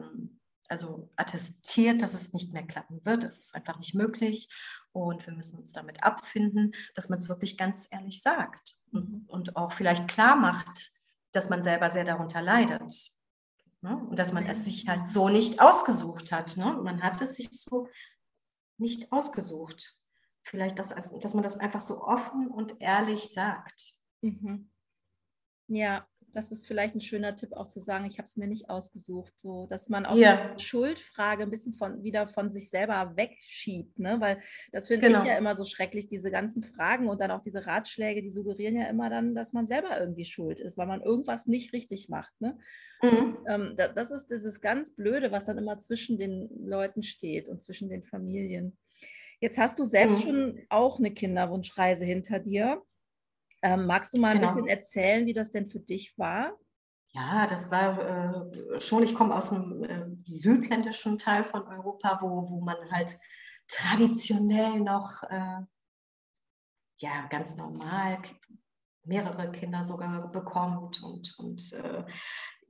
[0.67, 4.49] also attestiert, dass es nicht mehr klappen wird, es ist einfach nicht möglich
[4.91, 9.25] und wir müssen uns damit abfinden, dass man es wirklich ganz ehrlich sagt und, mhm.
[9.27, 10.91] und auch vielleicht klar macht,
[11.31, 12.81] dass man selber sehr darunter leidet.
[13.81, 13.97] Ne?
[13.97, 16.57] Und dass man es sich halt so nicht ausgesucht hat.
[16.57, 16.79] Ne?
[16.81, 17.87] Man hat es sich so
[18.77, 20.01] nicht ausgesucht.
[20.43, 23.95] Vielleicht, dass, dass man das einfach so offen und ehrlich sagt.
[24.21, 24.69] Mhm.
[25.67, 28.69] Ja, das ist vielleicht ein schöner Tipp auch zu sagen, ich habe es mir nicht
[28.69, 30.53] ausgesucht, so dass man auch ja.
[30.53, 34.17] die Schuldfrage ein bisschen von, wieder von sich selber wegschiebt, ne?
[34.19, 34.41] weil
[34.73, 35.21] das finde genau.
[35.21, 38.75] ich ja immer so schrecklich, diese ganzen Fragen und dann auch diese Ratschläge, die suggerieren
[38.75, 42.33] ja immer dann, dass man selber irgendwie schuld ist, weil man irgendwas nicht richtig macht.
[42.41, 42.57] Ne?
[43.01, 43.09] Mhm.
[43.09, 47.47] Und, ähm, das, das ist dieses ganz Blöde, was dann immer zwischen den Leuten steht
[47.47, 48.77] und zwischen den Familien.
[49.39, 50.21] Jetzt hast du selbst mhm.
[50.21, 52.81] schon auch eine Kinderwunschreise hinter dir.
[53.65, 54.54] Ähm, magst du mal ein genau.
[54.54, 56.56] bisschen erzählen, wie das denn für dich war?
[57.13, 62.47] Ja, das war äh, schon, ich komme aus einem äh, südländischen Teil von Europa, wo,
[62.47, 63.17] wo man halt
[63.67, 65.62] traditionell noch äh,
[66.99, 68.19] ja, ganz normal
[69.04, 72.04] mehrere Kinder sogar bekommt und, und, äh,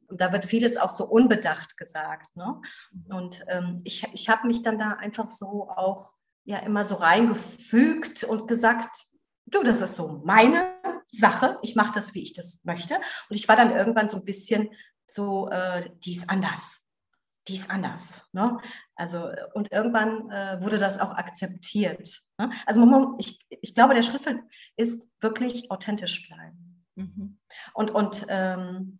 [0.08, 2.38] da wird vieles auch so unbedacht gesagt.
[2.38, 2.62] Ne?
[3.10, 6.14] Und ähm, ich, ich habe mich dann da einfach so auch
[6.46, 9.08] ja immer so reingefügt und gesagt,
[9.48, 10.75] du, das ist so meine
[11.12, 12.96] Sache, ich mache das, wie ich das möchte.
[12.96, 14.70] Und ich war dann irgendwann so ein bisschen
[15.08, 16.82] so, äh, die ist anders,
[17.48, 18.22] die ist anders.
[18.34, 18.58] Ne?
[18.96, 22.20] Also, und irgendwann äh, wurde das auch akzeptiert.
[22.38, 22.52] Ne?
[22.66, 24.42] Also ich, ich glaube, der Schlüssel
[24.76, 26.86] ist wirklich authentisch bleiben.
[26.96, 27.40] Mhm.
[27.74, 29.00] Und, und, ähm,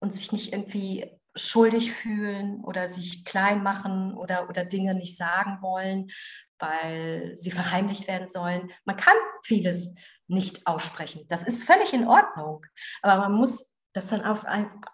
[0.00, 5.58] und sich nicht irgendwie schuldig fühlen oder sich klein machen oder, oder Dinge nicht sagen
[5.62, 6.10] wollen,
[6.58, 8.70] weil sie verheimlicht werden sollen.
[8.84, 11.26] Man kann vieles nicht aussprechen.
[11.28, 12.64] Das ist völlig in Ordnung.
[13.02, 14.44] Aber man muss das dann auch,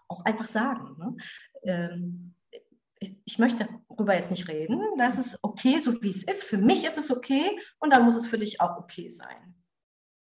[0.09, 0.97] auch einfach sagen.
[0.99, 1.16] Ne?
[1.62, 2.35] Ähm,
[3.25, 4.81] ich möchte darüber jetzt nicht reden.
[4.99, 6.45] Das ist okay, so wie es ist.
[6.45, 9.55] Für mich ist es okay und dann muss es für dich auch okay sein.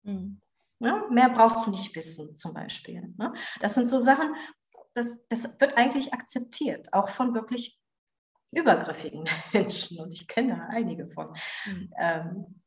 [0.03, 0.41] Mhm.
[0.81, 3.15] Ja, mehr brauchst du nicht wissen, zum Beispiel.
[3.17, 3.33] Ne?
[3.61, 4.35] Das sind so Sachen,
[4.95, 7.79] das, das wird eigentlich akzeptiert, auch von wirklich
[8.51, 10.01] übergriffigen Menschen.
[10.01, 11.37] Und ich kenne da einige von.
[11.67, 11.93] Mhm.
[11.99, 12.61] Ähm,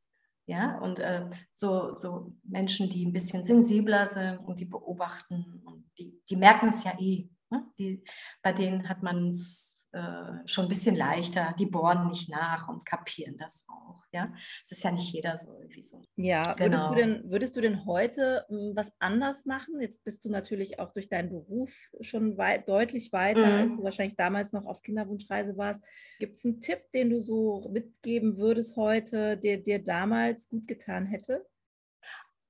[0.48, 5.92] ja, und äh, so, so Menschen, die ein bisschen sensibler sind und die beobachten und
[5.98, 7.30] die, die merken es ja eh.
[7.50, 7.66] Ne?
[7.78, 8.04] Die,
[8.42, 11.54] bei denen hat man es äh, schon ein bisschen leichter.
[11.60, 13.87] Die bohren nicht nach und kapieren das auch.
[14.14, 16.02] Ja, es ist ja nicht jeder so irgendwie so.
[16.16, 16.72] Ja, genau.
[16.72, 19.82] würdest, du denn, würdest du denn heute hm, was anders machen?
[19.82, 23.54] Jetzt bist du natürlich auch durch deinen Beruf schon weit, deutlich weiter, mhm.
[23.54, 25.82] als du wahrscheinlich damals noch auf Kinderwunschreise warst.
[26.20, 31.06] Gibt es einen Tipp, den du so mitgeben würdest heute, der dir damals gut getan
[31.06, 31.46] hätte?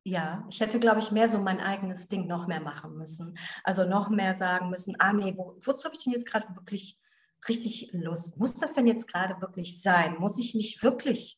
[0.04, 3.38] Ja, ich hätte, glaube ich, mehr so mein eigenes Ding noch mehr machen müssen.
[3.64, 6.98] Also noch mehr sagen müssen, ah nee, wo, wozu habe ich denn jetzt gerade wirklich
[7.50, 8.38] richtig Lust?
[8.38, 10.16] Muss das denn jetzt gerade wirklich sein?
[10.18, 11.38] Muss ich mich wirklich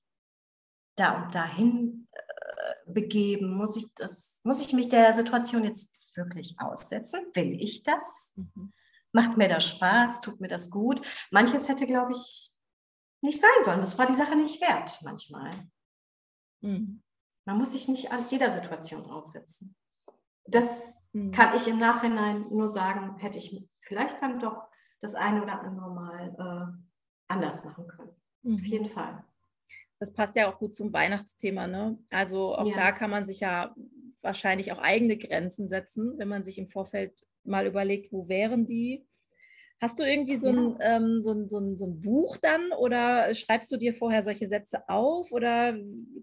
[1.00, 3.56] da und dahin äh, begeben?
[3.56, 7.22] Muss ich, das, muss ich mich der Situation jetzt wirklich aussetzen?
[7.34, 8.34] Will ich das?
[8.36, 8.74] Mhm.
[9.12, 10.22] Macht mir das Spaß?
[10.22, 11.02] Tut mir das gut?
[11.32, 12.52] Manches hätte, glaube ich,
[13.22, 13.80] nicht sein sollen.
[13.80, 15.52] Das war die Sache nicht wert manchmal.
[16.62, 17.02] Mhm.
[17.46, 19.76] Man muss sich nicht an jeder Situation aussetzen.
[20.46, 21.32] Das mhm.
[21.32, 24.68] kann ich im Nachhinein nur sagen, hätte ich vielleicht dann doch
[25.00, 28.16] das eine oder andere Mal äh, anders machen können.
[28.44, 28.56] Mhm.
[28.56, 29.24] Auf jeden Fall.
[30.00, 31.68] Das passt ja auch gut zum Weihnachtsthema.
[31.68, 31.98] Ne?
[32.10, 32.76] Also auch ja.
[32.76, 33.76] da kann man sich ja
[34.22, 39.06] wahrscheinlich auch eigene Grenzen setzen, wenn man sich im Vorfeld mal überlegt, wo wären die
[39.82, 43.34] Hast du irgendwie so ein, ähm, so, ein, so, ein, so ein Buch dann oder
[43.34, 45.74] schreibst du dir vorher solche Sätze auf oder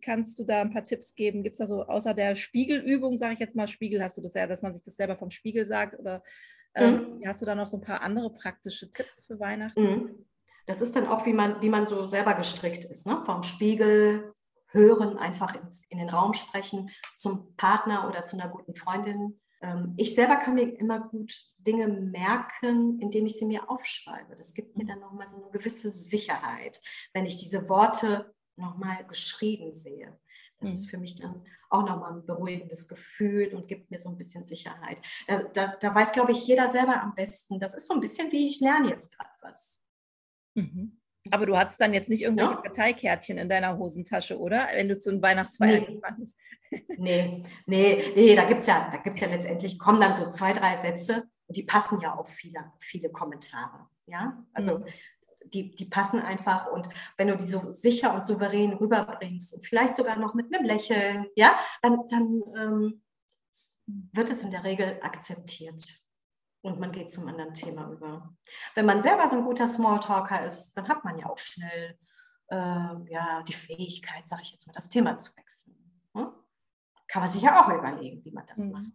[0.02, 1.42] kannst du da ein paar Tipps geben?
[1.42, 4.34] Gibt es da so außer der Spiegelübung, sage ich jetzt mal, Spiegel hast du das
[4.34, 6.22] ja, dass man sich das selber vom Spiegel sagt oder
[6.74, 7.26] ähm, mhm.
[7.26, 9.82] hast du da noch so ein paar andere praktische Tipps für Weihnachten?
[9.82, 10.26] Mhm.
[10.66, 13.22] Das ist dann auch, wie man, wie man so selber gestrickt ist, ne?
[13.24, 14.35] vom Spiegel
[14.68, 19.94] hören, einfach in, in den Raum sprechen, zum Partner oder zu einer guten Freundin ähm,
[19.96, 24.37] ich selber kann mir immer gut Dinge merken, indem ich sie mir aufschreibe.
[24.37, 26.81] Das gibt mir dann nochmal so eine gewisse Sicherheit,
[27.12, 30.18] wenn ich diese Worte nochmal geschrieben sehe.
[30.61, 30.74] Das mhm.
[30.74, 34.44] ist für mich dann auch nochmal ein beruhigendes Gefühl und gibt mir so ein bisschen
[34.44, 35.00] Sicherheit.
[35.26, 37.59] Da, da, da weiß, glaube ich, jeder selber am besten.
[37.59, 39.83] Das ist so ein bisschen wie ich lerne jetzt gerade was.
[40.57, 40.99] Mhm.
[41.31, 42.61] Aber du hattest dann jetzt nicht irgendwelche ja.
[42.61, 44.69] Karteikärtchen in deiner Hosentasche, oder?
[44.73, 45.95] Wenn du zu einem Weihnachtsfeier nee.
[45.95, 46.37] gefahren bist.
[46.99, 51.29] nee, nee, nee, da gibt es ja, ja letztendlich, kommen dann so zwei, drei Sätze
[51.47, 53.88] und die passen ja auf viele, viele Kommentare.
[54.07, 54.85] Ja, also mhm.
[55.47, 59.97] die, die passen einfach und wenn du die so sicher und souverän rüberbringst und vielleicht
[59.97, 63.03] sogar noch mit einem Lächeln, ja, dann, dann ähm,
[63.87, 66.06] wird es in der Regel akzeptiert
[66.66, 68.35] und man geht zum anderen Thema über.
[68.74, 71.96] Wenn man selber so ein guter Smalltalker ist, dann hat man ja auch schnell
[72.48, 75.76] äh, ja, die Fähigkeit, sage ich jetzt mal, das Thema zu wechseln.
[76.14, 76.29] Hm?
[77.09, 78.72] Kann man sich ja auch überlegen, wie man das mhm.
[78.72, 78.92] macht.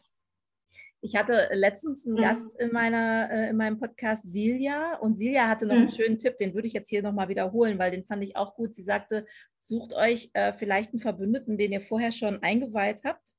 [1.03, 2.21] Ich hatte letztens einen mhm.
[2.21, 5.81] Gast in, meiner, äh, in meinem Podcast, Silja, und Silja hatte noch mhm.
[5.81, 8.53] einen schönen Tipp, den würde ich jetzt hier nochmal wiederholen, weil den fand ich auch
[8.55, 8.75] gut.
[8.75, 9.25] Sie sagte,
[9.57, 13.35] sucht euch äh, vielleicht einen Verbündeten, den ihr vorher schon eingeweiht habt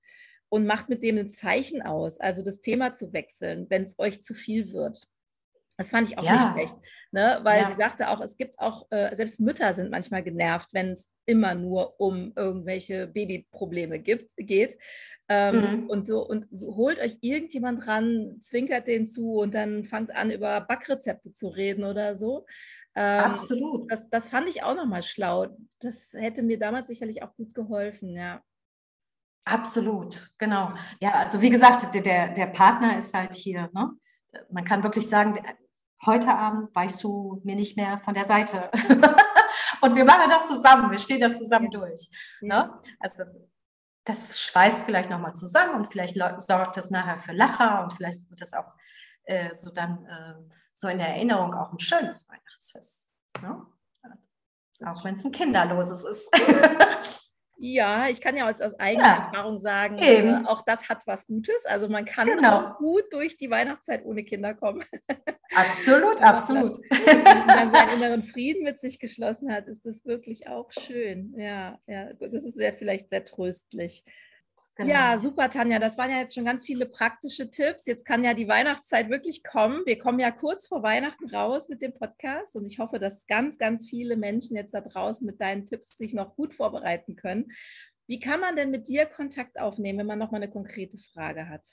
[0.52, 4.22] und macht mit dem ein Zeichen aus, also das Thema zu wechseln, wenn es euch
[4.22, 5.08] zu viel wird.
[5.78, 6.52] Das fand ich auch ja.
[6.54, 7.40] nicht schlecht, ne?
[7.42, 7.70] weil ja.
[7.70, 11.54] sie sagte auch, es gibt auch, äh, selbst Mütter sind manchmal genervt, wenn es immer
[11.54, 14.76] nur um irgendwelche Babyprobleme gibt, geht.
[15.30, 15.86] Ähm, mhm.
[15.88, 20.30] Und so, und so holt euch irgendjemand ran, zwinkert den zu und dann fangt an,
[20.30, 22.44] über Backrezepte zu reden oder so.
[22.94, 23.90] Ähm, Absolut.
[23.90, 25.46] Das, das fand ich auch nochmal schlau.
[25.80, 28.42] Das hätte mir damals sicherlich auch gut geholfen, ja.
[29.44, 30.72] Absolut, genau.
[31.00, 33.70] Ja, also wie gesagt, der, der Partner ist halt hier.
[33.72, 33.90] Ne?
[34.50, 35.38] Man kann wirklich sagen,
[36.06, 38.70] heute Abend weißt du mir nicht mehr von der Seite.
[39.80, 42.08] Und wir machen das zusammen, wir stehen das zusammen durch.
[42.40, 42.72] Ne?
[43.00, 43.24] Also
[44.04, 48.40] das schweißt vielleicht nochmal zusammen und vielleicht sorgt das nachher für Lacher und vielleicht wird
[48.40, 48.72] das auch
[49.24, 50.34] äh, so dann äh,
[50.72, 53.08] so in der Erinnerung auch ein schönes Weihnachtsfest.
[53.42, 53.66] Ne?
[54.84, 56.28] Auch wenn es ein kinderloses ist.
[57.64, 61.28] Ja, ich kann ja aus, aus eigener ja, Erfahrung sagen, äh, auch das hat was
[61.28, 61.64] Gutes.
[61.64, 62.58] Also man kann genau.
[62.58, 64.84] auch gut durch die Weihnachtszeit ohne Kinder kommen.
[65.54, 66.76] Absolut, absolut.
[66.90, 71.34] Wenn man seinen inneren Frieden mit sich geschlossen hat, ist das wirklich auch schön.
[71.38, 74.04] Ja, ja, das ist sehr, vielleicht sehr tröstlich.
[74.74, 74.90] Genau.
[74.90, 75.78] Ja, super, Tanja.
[75.78, 77.84] Das waren ja jetzt schon ganz viele praktische Tipps.
[77.86, 79.82] Jetzt kann ja die Weihnachtszeit wirklich kommen.
[79.84, 83.58] Wir kommen ja kurz vor Weihnachten raus mit dem Podcast und ich hoffe, dass ganz,
[83.58, 87.52] ganz viele Menschen jetzt da draußen mit deinen Tipps sich noch gut vorbereiten können.
[88.06, 91.50] Wie kann man denn mit dir Kontakt aufnehmen, wenn man noch mal eine konkrete Frage
[91.50, 91.66] hat?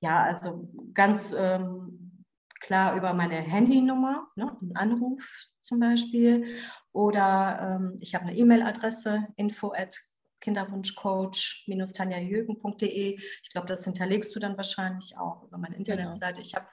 [0.00, 2.24] Ja, also ganz ähm,
[2.60, 6.46] klar über meine Handynummer, ne, einen Anruf zum Beispiel.
[6.92, 9.98] Oder ähm, ich habe eine E-Mail-Adresse info at
[10.40, 13.20] kinderwunschcoach-tanjajürgen.de.
[13.42, 15.90] Ich glaube, das hinterlegst du dann wahrscheinlich auch über meine genau.
[15.90, 16.40] Internetseite.
[16.40, 16.66] Ich habe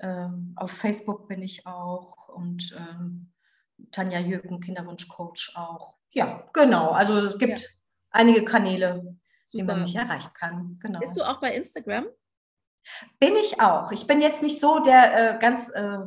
[0.00, 3.32] ähm, auf Facebook bin ich auch und ähm,
[3.90, 5.94] Tanja Jürgen, Kinderwunschcoach auch.
[6.10, 6.90] Ja, genau.
[6.90, 7.68] Also es gibt ja.
[8.10, 9.16] einige Kanäle,
[9.46, 9.52] Super.
[9.52, 10.78] wie man mich erreichen kann.
[10.80, 11.00] Genau.
[11.00, 12.06] Bist du auch bei Instagram?
[13.18, 13.92] Bin ich auch.
[13.92, 15.98] Ich bin jetzt nicht so der äh, ganz äh,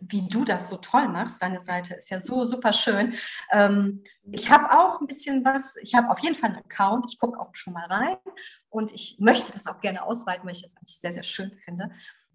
[0.00, 1.42] wie du das so toll machst.
[1.42, 3.14] Deine Seite ist ja so super schön.
[3.50, 7.18] Ähm, ich habe auch ein bisschen was, ich habe auf jeden Fall einen Account, ich
[7.18, 8.16] gucke auch schon mal rein
[8.68, 11.90] und ich möchte das auch gerne ausweiten, weil ich das eigentlich sehr, sehr schön finde.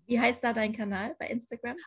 [0.07, 1.77] Wie heißt da dein Kanal bei Instagram?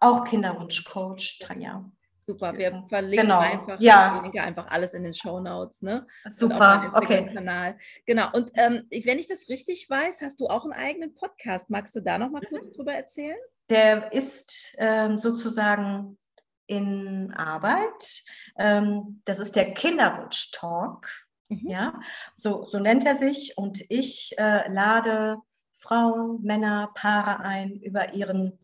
[0.00, 1.84] Auch Kinderwunschcoach, Tanja.
[2.20, 3.40] Super, wir verlinken genau.
[3.40, 4.20] einfach, ja.
[4.20, 5.80] einfach alles in den Show Notes.
[5.80, 6.06] Ne?
[6.30, 7.30] Super, okay.
[7.32, 7.78] Kanal.
[8.04, 11.70] Genau, und ähm, wenn ich das richtig weiß, hast du auch einen eigenen Podcast.
[11.70, 12.48] Magst du da noch mal mhm.
[12.48, 13.38] kurz drüber erzählen?
[13.70, 16.18] Der ist ähm, sozusagen
[16.66, 18.24] in Arbeit.
[18.56, 21.08] Ähm, das ist der Kinderwunsch-Talk.
[21.48, 21.68] Mhm.
[21.68, 22.00] Ja,
[22.36, 23.56] so, so nennt er sich.
[23.56, 25.38] Und ich äh, lade
[25.74, 28.58] Frauen, Männer, Paare ein, über ihren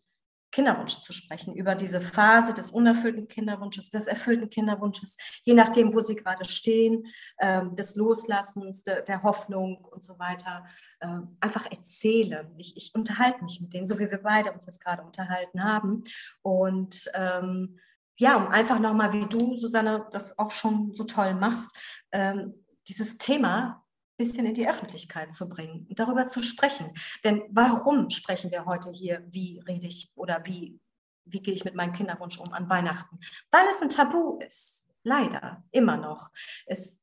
[0.55, 5.99] Kinderwunsch zu sprechen, über diese Phase des unerfüllten Kinderwunsches, des erfüllten Kinderwunsches, je nachdem, wo
[5.99, 7.07] sie gerade stehen,
[7.39, 10.65] ähm, des Loslassens, de, der Hoffnung und so weiter,
[11.01, 12.47] äh, einfach erzählen.
[12.57, 16.05] Ich, ich, unterhalte mich mit denen, so wie wir beide uns jetzt gerade unterhalten haben.
[16.41, 17.77] Und ähm,
[18.15, 21.77] ja, um einfach nochmal, wie du, Susanne, das auch schon so toll machst,
[22.13, 22.53] ähm,
[22.87, 23.84] dieses Thema
[24.17, 26.93] bisschen in die Öffentlichkeit zu bringen und darüber zu sprechen.
[27.23, 30.79] Denn warum sprechen wir heute hier, wie rede ich oder wie,
[31.25, 33.19] wie gehe ich mit meinem Kinderwunsch um an Weihnachten?
[33.51, 36.31] Weil es ein Tabu ist, leider, immer noch.
[36.65, 37.01] Es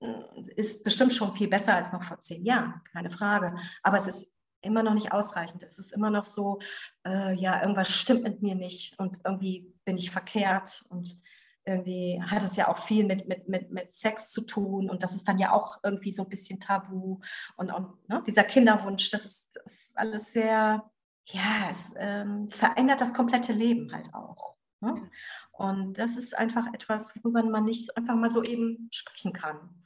[0.00, 3.56] äh, ist bestimmt schon viel besser als noch vor zehn Jahren, keine Frage.
[3.82, 5.62] Aber es ist immer noch nicht ausreichend.
[5.62, 6.60] Es ist immer noch so,
[7.06, 11.22] äh, ja, irgendwas stimmt mit mir nicht und irgendwie bin ich verkehrt und
[11.64, 15.14] irgendwie hat es ja auch viel mit, mit, mit, mit Sex zu tun und das
[15.14, 17.20] ist dann ja auch irgendwie so ein bisschen tabu
[17.56, 20.90] und, und ne, dieser Kinderwunsch, das ist, das ist, alles sehr,
[21.26, 24.56] ja, es ähm, verändert das komplette Leben halt auch.
[24.80, 25.10] Ne?
[25.52, 29.84] Und das ist einfach etwas, worüber man nicht einfach mal so eben sprechen kann.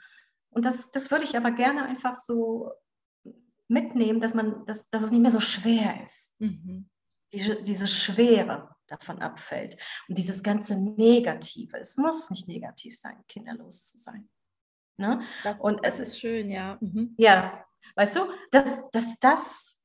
[0.51, 2.71] Und das, das würde ich aber gerne einfach so
[3.67, 6.41] mitnehmen, dass man, dass, dass es nicht mehr so schwer ist.
[6.41, 6.89] Mhm.
[7.33, 9.77] Diese, diese Schwere davon abfällt.
[10.09, 14.29] Und dieses ganze Negative, es muss nicht negativ sein, kinderlos zu sein.
[14.97, 15.23] Ne?
[15.43, 16.79] Das, und es ist schön, ja.
[16.81, 17.15] Mhm.
[17.19, 17.67] Ja,
[17.97, 18.21] weißt du,
[18.51, 19.83] dass, dass das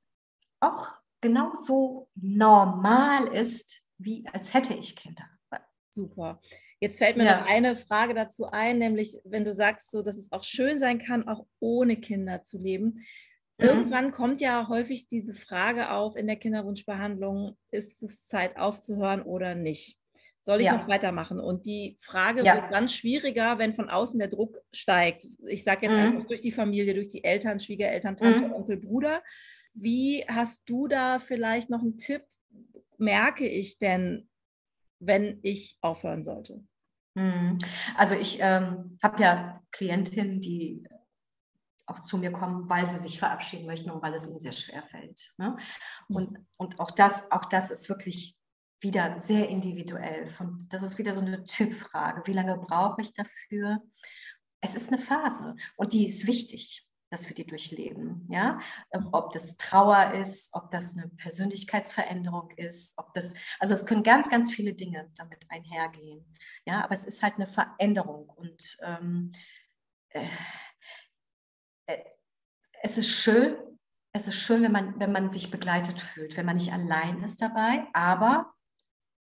[0.59, 0.87] auch
[1.21, 5.25] genauso normal ist, wie als hätte ich Kinder.
[5.91, 6.39] Super.
[6.79, 7.41] Jetzt fällt mir ja.
[7.41, 10.99] noch eine Frage dazu ein, nämlich wenn du sagst, so, dass es auch schön sein
[10.99, 13.05] kann, auch ohne Kinder zu leben.
[13.59, 13.65] Mhm.
[13.65, 19.55] Irgendwann kommt ja häufig diese Frage auf in der Kinderwunschbehandlung, ist es Zeit aufzuhören oder
[19.55, 19.97] nicht?
[20.41, 20.77] Soll ich ja.
[20.77, 21.39] noch weitermachen?
[21.39, 22.55] Und die Frage ja.
[22.55, 25.27] wird dann schwieriger, wenn von außen der Druck steigt.
[25.47, 25.99] Ich sage jetzt mhm.
[25.99, 28.53] einfach durch die Familie, durch die Eltern, Schwiegereltern, Tante, mhm.
[28.53, 29.21] Onkel, Bruder.
[29.73, 32.23] Wie hast du da vielleicht noch einen Tipp?
[32.97, 34.29] Merke ich denn,
[34.99, 36.63] wenn ich aufhören sollte?
[37.15, 37.57] Mhm.
[37.97, 40.83] Also ich ähm, habe ja Klientinnen, die
[41.89, 44.83] auch zu mir kommen, weil sie sich verabschieden möchten und weil es ihnen sehr schwer
[44.83, 45.33] fällt.
[45.37, 45.57] Ne?
[46.07, 46.15] Mhm.
[46.15, 48.37] Und, und auch, das, auch das ist wirklich
[48.81, 50.27] wieder sehr individuell.
[50.27, 52.21] Von, das ist wieder so eine Typfrage.
[52.25, 53.81] Wie lange brauche ich dafür?
[54.61, 58.27] Es ist eine Phase und die ist wichtig, dass wir die durchleben.
[58.29, 58.59] Ja?
[58.91, 64.03] Ähm, ob das Trauer ist, ob das eine Persönlichkeitsveränderung ist, ob das, also es können
[64.03, 66.25] ganz, ganz viele Dinge damit einhergehen.
[66.65, 69.31] Ja, aber es ist halt eine Veränderung und ähm,
[70.09, 70.27] äh, äh,
[72.81, 73.57] es ist schön,
[74.11, 77.41] es ist schön, wenn man, wenn man sich begleitet fühlt, wenn man nicht allein ist
[77.41, 78.53] dabei, aber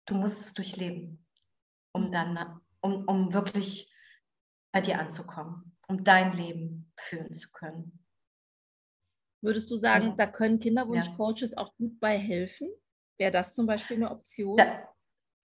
[0.05, 1.25] du musst es durchleben,
[1.93, 3.93] um dann, um, um wirklich
[4.71, 8.05] bei dir anzukommen, um dein Leben führen zu können.
[9.41, 10.15] Würdest du sagen, ja.
[10.15, 11.57] da können Kinderwunschcoaches ja.
[11.57, 12.69] auch gut bei helfen?
[13.17, 14.57] Wäre das zum Beispiel eine Option?
[14.57, 14.87] Da,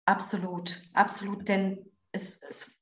[0.07, 2.79] absolut, absolut, denn es, es,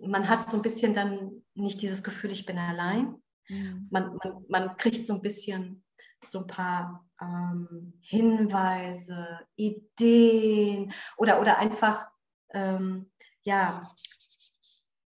[0.00, 3.88] man hat so ein bisschen dann nicht dieses Gefühl, ich bin allein, Mhm.
[3.90, 5.84] Man, man, man kriegt so ein bisschen
[6.26, 12.10] so ein paar ähm, Hinweise, Ideen oder, oder einfach
[12.50, 13.10] ähm,
[13.42, 13.82] ja,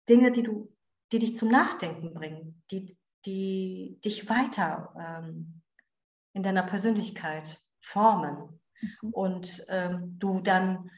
[0.09, 0.75] Dinge, die, du,
[1.11, 5.61] die dich zum Nachdenken bringen, die, die dich weiter ähm,
[6.33, 8.59] in deiner Persönlichkeit formen.
[9.01, 9.13] Mhm.
[9.13, 10.89] Und ähm, du dann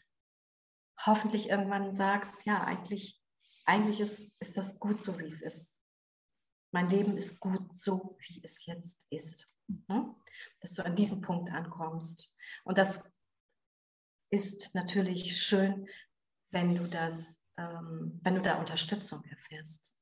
[1.06, 3.21] hoffentlich irgendwann sagst, ja, eigentlich,
[3.65, 5.85] eigentlich ist, ist das gut so, wie es ist
[6.71, 9.54] mein Leben ist gut so, wie es jetzt ist.
[9.67, 10.15] Mhm.
[10.60, 12.36] Dass du an diesen Punkt ankommst.
[12.63, 13.15] Und das
[14.30, 15.88] ist natürlich schön,
[16.51, 19.93] wenn du das, ähm, wenn du da Unterstützung erfährst.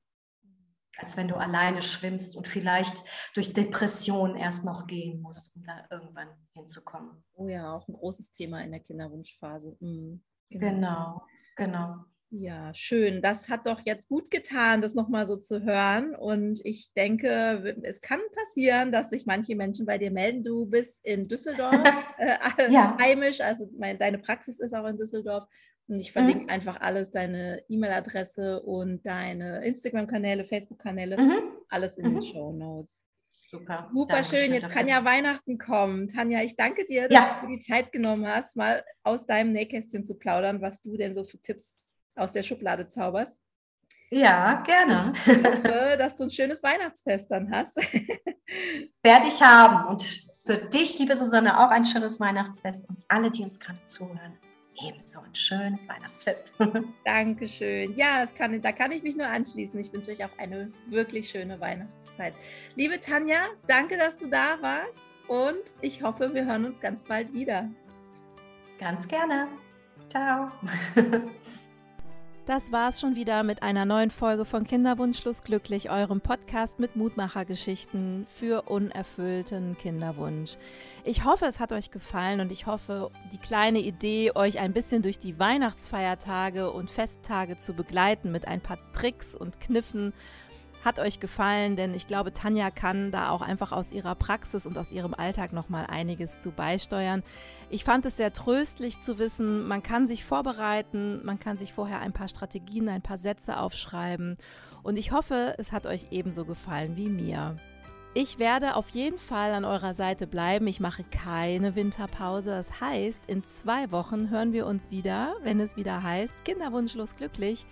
[0.97, 2.95] Als wenn du alleine schwimmst und vielleicht
[3.33, 7.23] durch Depression erst noch gehen musst, um da irgendwann hinzukommen.
[7.33, 9.75] Oh ja, auch ein großes Thema in der Kinderwunschphase.
[9.79, 10.23] Mhm.
[10.49, 10.69] Genau.
[10.69, 12.05] genau, genau.
[12.35, 13.21] Ja, schön.
[13.21, 16.15] Das hat doch jetzt gut getan, das nochmal so zu hören.
[16.15, 20.43] Und ich denke, es kann passieren, dass sich manche Menschen bei dir melden.
[20.43, 21.75] Du bist in Düsseldorf
[22.17, 22.97] äh, ja.
[22.99, 25.47] heimisch, also mein, deine Praxis ist auch in Düsseldorf.
[25.87, 26.49] Und ich verlinke mhm.
[26.49, 31.51] einfach alles, deine E-Mail-Adresse und deine Instagram-Kanäle, Facebook-Kanäle, mhm.
[31.69, 32.13] alles in mhm.
[32.15, 33.05] den Show Notes.
[33.45, 33.91] Super.
[33.93, 34.51] Super schön.
[34.51, 36.07] Jetzt kann ja Weihnachten kommen.
[36.07, 37.41] Tanja, ich danke dir, dass ja.
[37.41, 41.23] du die Zeit genommen hast, mal aus deinem Nähkästchen zu plaudern, was du denn so
[41.23, 41.82] für Tipps
[42.17, 43.39] aus der Schublade zauberst.
[44.09, 45.13] Ja, gerne.
[45.25, 47.77] Ich hoffe, dass du ein schönes Weihnachtsfest dann hast.
[49.03, 49.87] Werde ich haben.
[49.87, 50.03] Und
[50.41, 54.37] für dich, liebe Susanne, auch ein schönes Weihnachtsfest und alle, die uns gerade zuhören
[54.81, 56.51] ebenso ein schönes Weihnachtsfest.
[57.05, 57.95] Dankeschön.
[57.95, 59.79] Ja, kann, da kann ich mich nur anschließen.
[59.79, 62.33] Ich wünsche euch auch eine wirklich schöne Weihnachtszeit.
[62.75, 67.33] Liebe Tanja, danke, dass du da warst und ich hoffe, wir hören uns ganz bald
[67.33, 67.69] wieder.
[68.79, 69.47] Ganz gerne.
[70.09, 70.51] Ciao.
[72.45, 78.27] Das war's schon wieder mit einer neuen Folge von Kinderwunschlos glücklich, eurem Podcast mit Mutmachergeschichten
[78.35, 80.57] für unerfüllten Kinderwunsch.
[81.05, 85.01] Ich hoffe, es hat euch gefallen und ich hoffe, die kleine Idee, euch ein bisschen
[85.01, 90.11] durch die Weihnachtsfeiertage und Festtage zu begleiten mit ein paar Tricks und Kniffen
[90.83, 94.77] hat euch gefallen, denn ich glaube, Tanja kann da auch einfach aus ihrer Praxis und
[94.77, 97.23] aus ihrem Alltag noch mal einiges zu beisteuern.
[97.69, 101.99] Ich fand es sehr tröstlich zu wissen, man kann sich vorbereiten, man kann sich vorher
[101.99, 104.37] ein paar Strategien, ein paar Sätze aufschreiben
[104.83, 107.55] und ich hoffe, es hat euch ebenso gefallen wie mir.
[108.15, 110.67] Ich werde auf jeden Fall an eurer Seite bleiben.
[110.67, 112.51] Ich mache keine Winterpause.
[112.51, 117.65] Das heißt, in zwei Wochen hören wir uns wieder, wenn es wieder heißt Kinderwunschlos glücklich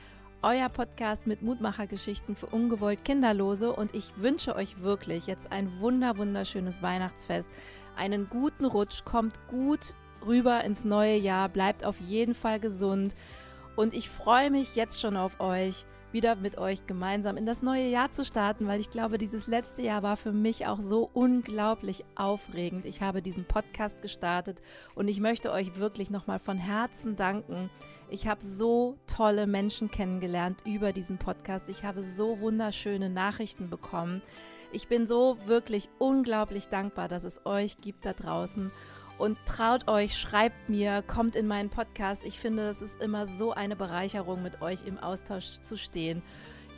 [0.44, 6.18] euer Podcast mit Mutmachergeschichten für ungewollt Kinderlose und ich wünsche euch wirklich jetzt ein wunder
[6.18, 7.48] wunderschönes Weihnachtsfest,
[7.96, 9.94] einen guten Rutsch, kommt gut
[10.26, 13.16] rüber ins neue Jahr, bleibt auf jeden Fall gesund
[13.76, 17.88] und ich freue mich jetzt schon auf euch, wieder mit euch gemeinsam in das neue
[17.88, 22.04] Jahr zu starten, weil ich glaube, dieses letzte Jahr war für mich auch so unglaublich
[22.16, 22.86] aufregend.
[22.86, 24.62] Ich habe diesen Podcast gestartet
[24.96, 27.70] und ich möchte euch wirklich nochmal von Herzen danken
[28.12, 31.70] ich habe so tolle Menschen kennengelernt über diesen Podcast.
[31.70, 34.22] Ich habe so wunderschöne Nachrichten bekommen.
[34.74, 38.72] Ich bin so wirklich unglaublich dankbar, dass es euch gibt da draußen.
[39.18, 42.26] Und traut euch, schreibt mir, kommt in meinen Podcast.
[42.26, 46.22] Ich finde, es ist immer so eine Bereicherung, mit euch im Austausch zu stehen.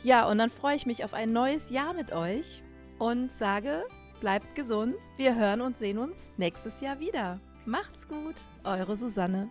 [0.04, 2.62] Ja, und dann freue ich mich auf ein neues Jahr mit euch
[2.98, 3.84] und sage,
[4.20, 4.96] bleibt gesund.
[5.16, 7.40] Wir hören und sehen uns nächstes Jahr wieder.
[7.66, 9.48] Macht's gut, eure Susanne.